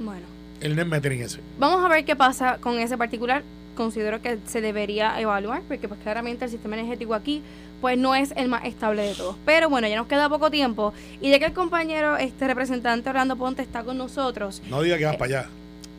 [0.00, 0.26] Bueno.
[0.60, 1.40] El net metering ese.
[1.58, 3.42] Vamos a ver qué pasa con ese particular.
[3.76, 7.42] Considero que se debería evaluar, porque pues claramente el sistema energético aquí
[7.84, 9.36] pues no es el más estable de todos.
[9.44, 10.94] Pero bueno, ya nos queda poco tiempo.
[11.20, 14.62] Y ya que el compañero, este representante Orlando Ponte está con nosotros.
[14.70, 15.50] No diga que vas eh, para allá.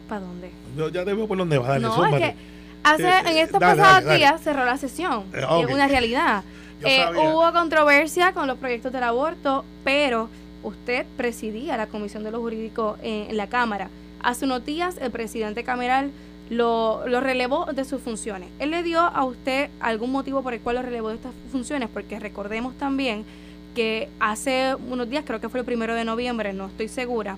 [0.10, 0.50] ¿Para dónde?
[0.76, 1.68] Yo ya te veo por dónde vas.
[1.68, 2.36] Dale, no, es que
[2.82, 5.26] hace, Eh, en estos dale, pasados dale, días cerró la sesión.
[5.32, 5.68] Eh, ok.
[5.70, 6.44] Es una realidad.
[6.84, 10.28] Eh, hubo controversia con los proyectos del aborto, pero
[10.64, 13.90] usted presidía la Comisión de lo Jurídico en, en la Cámara.
[14.24, 16.10] Hace unos días el presidente Cameral
[16.50, 18.50] lo, lo relevó de sus funciones.
[18.60, 21.90] Él le dio a usted algún motivo por el cual lo relevó de estas funciones,
[21.92, 23.26] porque recordemos también
[23.74, 27.38] que hace unos días, creo que fue el primero de noviembre, no estoy segura,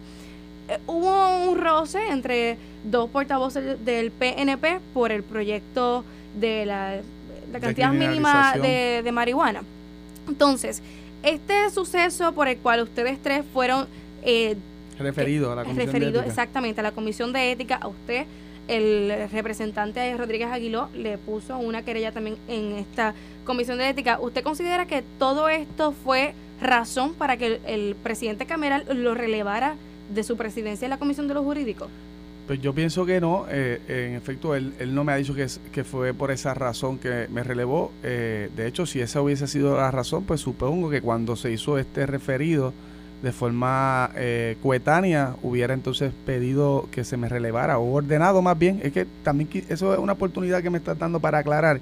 [0.69, 6.03] eh, hubo un roce entre dos portavoces del PNP por el proyecto
[6.39, 6.97] de la,
[7.51, 9.63] la cantidad mínima de, de marihuana.
[10.27, 10.81] Entonces,
[11.23, 13.87] este suceso por el cual ustedes tres fueron
[14.23, 14.55] eh,
[14.99, 16.27] Referido a la comisión de referido ética.
[16.29, 18.25] exactamente a la comisión de ética, a usted,
[18.67, 23.13] el representante Rodríguez Aguiló le puso una querella también en esta
[23.45, 24.19] comisión de ética.
[24.19, 29.75] ¿Usted considera que todo esto fue razón para que el, presidente Cameral lo relevara
[30.13, 31.89] de su presidencia en la comisión de los jurídicos?
[32.47, 33.45] Pues yo pienso que no.
[33.49, 36.97] eh, en efecto, él, él no me ha dicho que, que fue por esa razón
[36.97, 37.91] que me relevó.
[38.03, 41.77] Eh, de hecho, si esa hubiese sido la razón, pues supongo que cuando se hizo
[41.77, 42.73] este referido
[43.21, 48.79] de forma eh, coetánea, hubiera entonces pedido que se me relevara o ordenado más bien.
[48.83, 51.79] Es que también eso es una oportunidad que me está dando para aclarar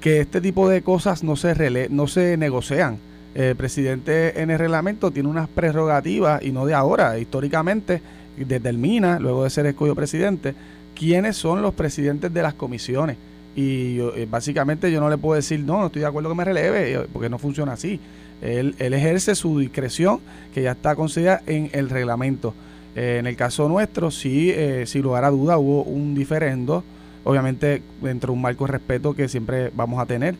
[0.00, 2.98] que este tipo de cosas no se, rele no se negocian.
[3.34, 8.00] El presidente en el reglamento tiene unas prerrogativas y no de ahora, históricamente
[8.36, 10.54] determina, luego de ser escogido presidente,
[10.94, 13.16] quiénes son los presidentes de las comisiones.
[13.54, 16.34] Y yo, eh, básicamente yo no le puedo decir, no, no estoy de acuerdo que
[16.34, 18.00] me releve, eh, porque no funciona así.
[18.42, 20.20] Él, ejerce su discreción
[20.54, 22.54] que ya está concedida en el reglamento.
[22.94, 26.84] Eh, en el caso nuestro, sí, eh, sin lugar a duda, hubo un diferendo,
[27.24, 30.34] obviamente dentro de un marco de respeto que siempre vamos a tener.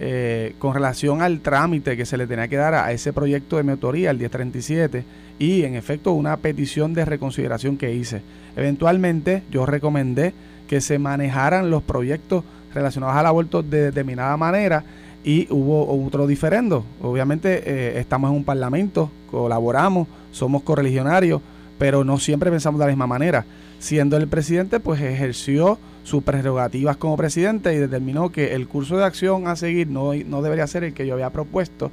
[0.00, 3.64] Eh, con relación al trámite que se le tenía que dar a ese proyecto de
[3.64, 5.04] mi autoría, el 1037,
[5.40, 8.22] y en efecto una petición de reconsideración que hice.
[8.56, 10.34] Eventualmente yo recomendé
[10.68, 14.84] que se manejaran los proyectos relacionados al aborto de determinada manera
[15.24, 16.84] y hubo otro diferendo.
[17.02, 21.40] Obviamente eh, estamos en un parlamento, colaboramos, somos correligionarios,
[21.78, 23.44] pero no siempre pensamos de la misma manera.
[23.78, 29.04] Siendo el presidente, pues ejerció sus prerrogativas como presidente y determinó que el curso de
[29.04, 31.90] acción a seguir no, no debería ser el que yo había propuesto.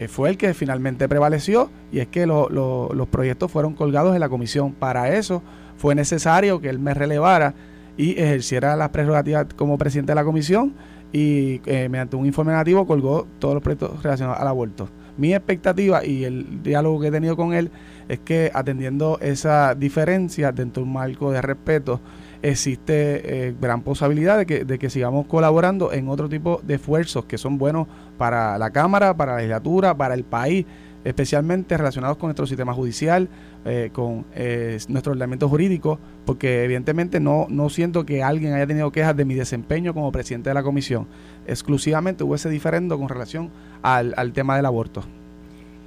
[0.00, 4.14] Eh, fue el que finalmente prevaleció y es que lo- lo- los proyectos fueron colgados
[4.14, 4.72] en la comisión.
[4.72, 5.42] Para eso
[5.76, 7.54] fue necesario que él me relevara
[7.98, 10.72] y ejerciera las prerrogativas como presidente de la comisión
[11.12, 14.88] y eh, mediante un informe negativo colgó todos los proyectos relacionados al aborto.
[15.16, 17.70] Mi expectativa y el diálogo que he tenido con él
[18.08, 22.00] es que atendiendo esa diferencia dentro de un marco de respeto,
[22.42, 27.26] existe eh, gran posibilidad de que, de que sigamos colaborando en otro tipo de esfuerzos
[27.26, 27.86] que son buenos
[28.16, 30.64] para la Cámara, para la legislatura, para el país,
[31.04, 33.28] especialmente relacionados con nuestro sistema judicial,
[33.64, 38.90] eh, con eh, nuestro ordenamiento jurídico, porque evidentemente no, no siento que alguien haya tenido
[38.92, 41.06] quejas de mi desempeño como presidente de la comisión.
[41.46, 43.50] Exclusivamente hubo ese diferendo con relación
[43.82, 45.04] al, al tema del aborto.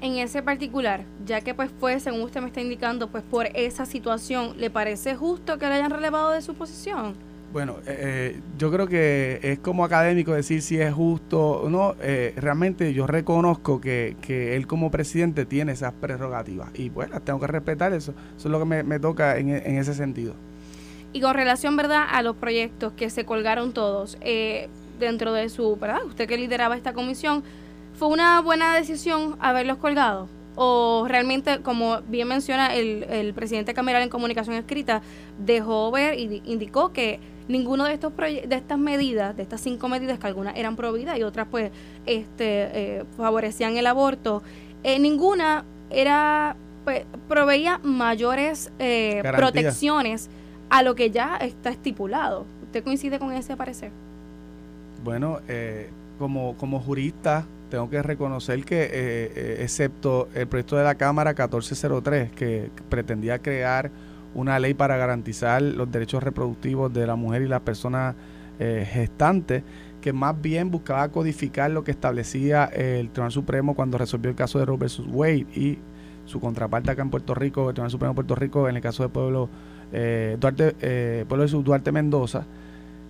[0.01, 3.85] En ese particular, ya que pues fue, según usted me está indicando, pues por esa
[3.85, 7.13] situación, ¿le parece justo que le hayan relevado de su posición?
[7.53, 11.95] Bueno, eh, eh, yo creo que es como académico decir si es justo o no.
[12.01, 17.23] Eh, realmente yo reconozco que, que él como presidente tiene esas prerrogativas y pues las
[17.23, 17.93] tengo que respetar.
[17.93, 20.33] Eso, eso es lo que me, toca en, e- en ese sentido.
[21.13, 24.67] Y con relación, ¿verdad?, a los proyectos que se colgaron todos eh,
[24.99, 26.03] dentro de su, ¿verdad?
[26.07, 27.43] Usted que lideraba esta comisión,
[27.93, 30.27] ¿fue una buena decisión haberlos colgado?
[30.55, 35.03] ¿O realmente, como bien menciona el, el presidente Cameral en comunicación escrita,
[35.37, 39.89] dejó ver y di- indicó que ninguno de estos de estas medidas, de estas cinco
[39.89, 41.71] medidas, que algunas eran prohibidas y otras pues
[42.05, 44.43] este eh, favorecían el aborto,
[44.83, 50.29] eh, ninguna era pues, proveía mayores eh, protecciones
[50.69, 52.45] a lo que ya está estipulado.
[52.63, 53.91] ¿Usted coincide con ese parecer?
[55.03, 55.89] Bueno, eh,
[56.19, 62.69] como, como jurista tengo que reconocer que, excepto el proyecto de la Cámara 1403, que
[62.87, 63.89] pretendía crear
[64.33, 68.15] una ley para garantizar los derechos reproductivos de la mujer y las personas
[68.59, 69.63] eh, gestantes,
[70.01, 74.59] que más bien buscaba codificar lo que establecía el Tribunal Supremo cuando resolvió el caso
[74.59, 75.03] de Roe vs.
[75.07, 75.79] Wade y
[76.25, 79.03] su contraparte acá en Puerto Rico, el Tribunal Supremo de Puerto Rico, en el caso
[79.03, 79.49] del pueblo,
[80.39, 82.45] Duarte, pueblo de Duarte Mendoza,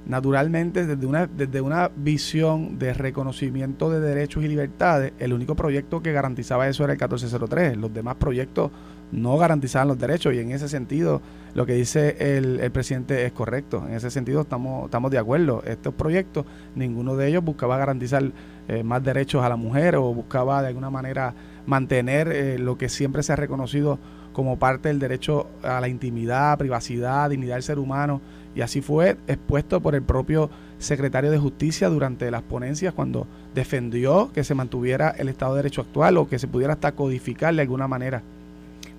[0.06, 6.02] Naturalmente, desde una, desde una visión de reconocimiento de derechos y libertades, el único proyecto
[6.02, 7.78] que garantizaba eso era el 1403.
[7.78, 8.72] Los demás proyectos
[9.14, 11.22] no garantizaban los derechos y en ese sentido
[11.54, 13.86] lo que dice el, el presidente es correcto.
[13.88, 15.64] En ese sentido estamos, estamos de acuerdo.
[15.66, 16.46] Estos proyectos,
[16.76, 18.24] ninguno de ellos buscaba garantizar
[18.68, 21.34] eh, más derechos a la mujer o buscaba de alguna manera
[21.66, 24.00] mantener eh, lo que siempre se ha reconocido
[24.34, 28.20] como parte del derecho a la intimidad, privacidad, dignidad del ser humano
[28.56, 30.50] y así fue expuesto por el propio
[30.80, 35.82] secretario de Justicia durante las ponencias cuando defendió que se mantuviera el Estado de Derecho
[35.82, 38.24] actual o que se pudiera hasta codificar de alguna manera.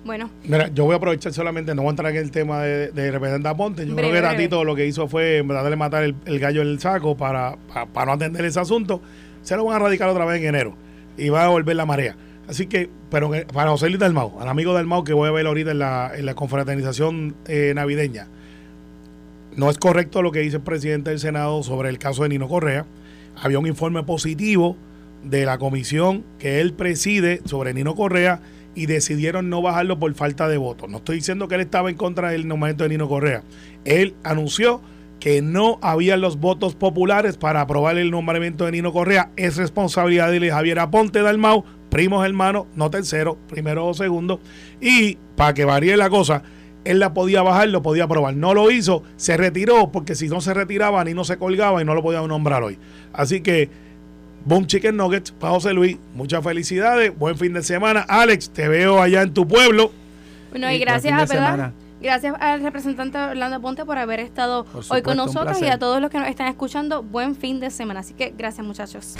[0.05, 0.29] Bueno.
[0.43, 3.11] Mira, yo voy a aprovechar solamente, no voy a entrar en el tema de, de
[3.11, 3.87] representar Ponte.
[3.87, 7.17] Yo creo que Ratito lo que hizo fue darle matar el, gallo en el saco
[7.17, 7.57] para,
[7.91, 9.01] para, no atender ese asunto.
[9.41, 10.75] Se lo van a radicar otra vez en enero
[11.17, 12.15] y va a volver la marea.
[12.47, 15.71] Así que, pero para José Luis Dalmau, al amigo Dalmau que voy a ver ahorita
[15.71, 18.27] en la, en la confraternización eh, navideña,
[19.55, 22.47] no es correcto lo que dice el presidente del Senado sobre el caso de Nino
[22.47, 22.85] Correa.
[23.41, 24.77] Había un informe positivo
[25.23, 28.41] de la comisión que él preside sobre Nino Correa
[28.75, 30.89] y decidieron no bajarlo por falta de votos.
[30.89, 33.43] No estoy diciendo que él estaba en contra del nombramiento de Nino Correa.
[33.85, 34.81] Él anunció
[35.19, 39.31] que no había los votos populares para aprobar el nombramiento de Nino Correa.
[39.37, 44.39] Es responsabilidad de Javier Aponte Dalmau, primos hermanos, no tercero, primero o segundo.
[44.81, 46.43] Y para que varíe la cosa,
[46.83, 48.35] él la podía bajar, lo podía aprobar.
[48.35, 51.85] No lo hizo, se retiró, porque si no se retiraba ni no se colgaba y
[51.85, 52.77] no lo podía nombrar hoy.
[53.11, 53.69] Así que,
[54.45, 58.05] Boom Chicken Nuggets para José Luis, muchas felicidades, buen fin de semana.
[58.07, 59.91] Alex, te veo allá en tu pueblo.
[60.51, 61.73] Bueno, y gracias a verdad.
[62.01, 66.11] Gracias al representante Orlando Ponte por haber estado hoy con nosotros y a todos los
[66.11, 67.01] que nos están escuchando.
[67.01, 68.01] Buen fin de semana.
[68.01, 69.15] Así que gracias, muchachos.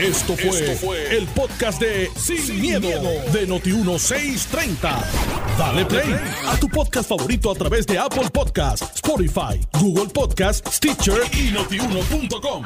[0.00, 2.88] Esto fue, el podcast de Sin, miedo,
[3.32, 4.98] de Noti1630.
[5.56, 6.16] Dale play
[6.48, 12.64] a tu podcast favorito a través de Apple Podcasts, Spotify, Google Podcasts, Stitcher y notiuno.com.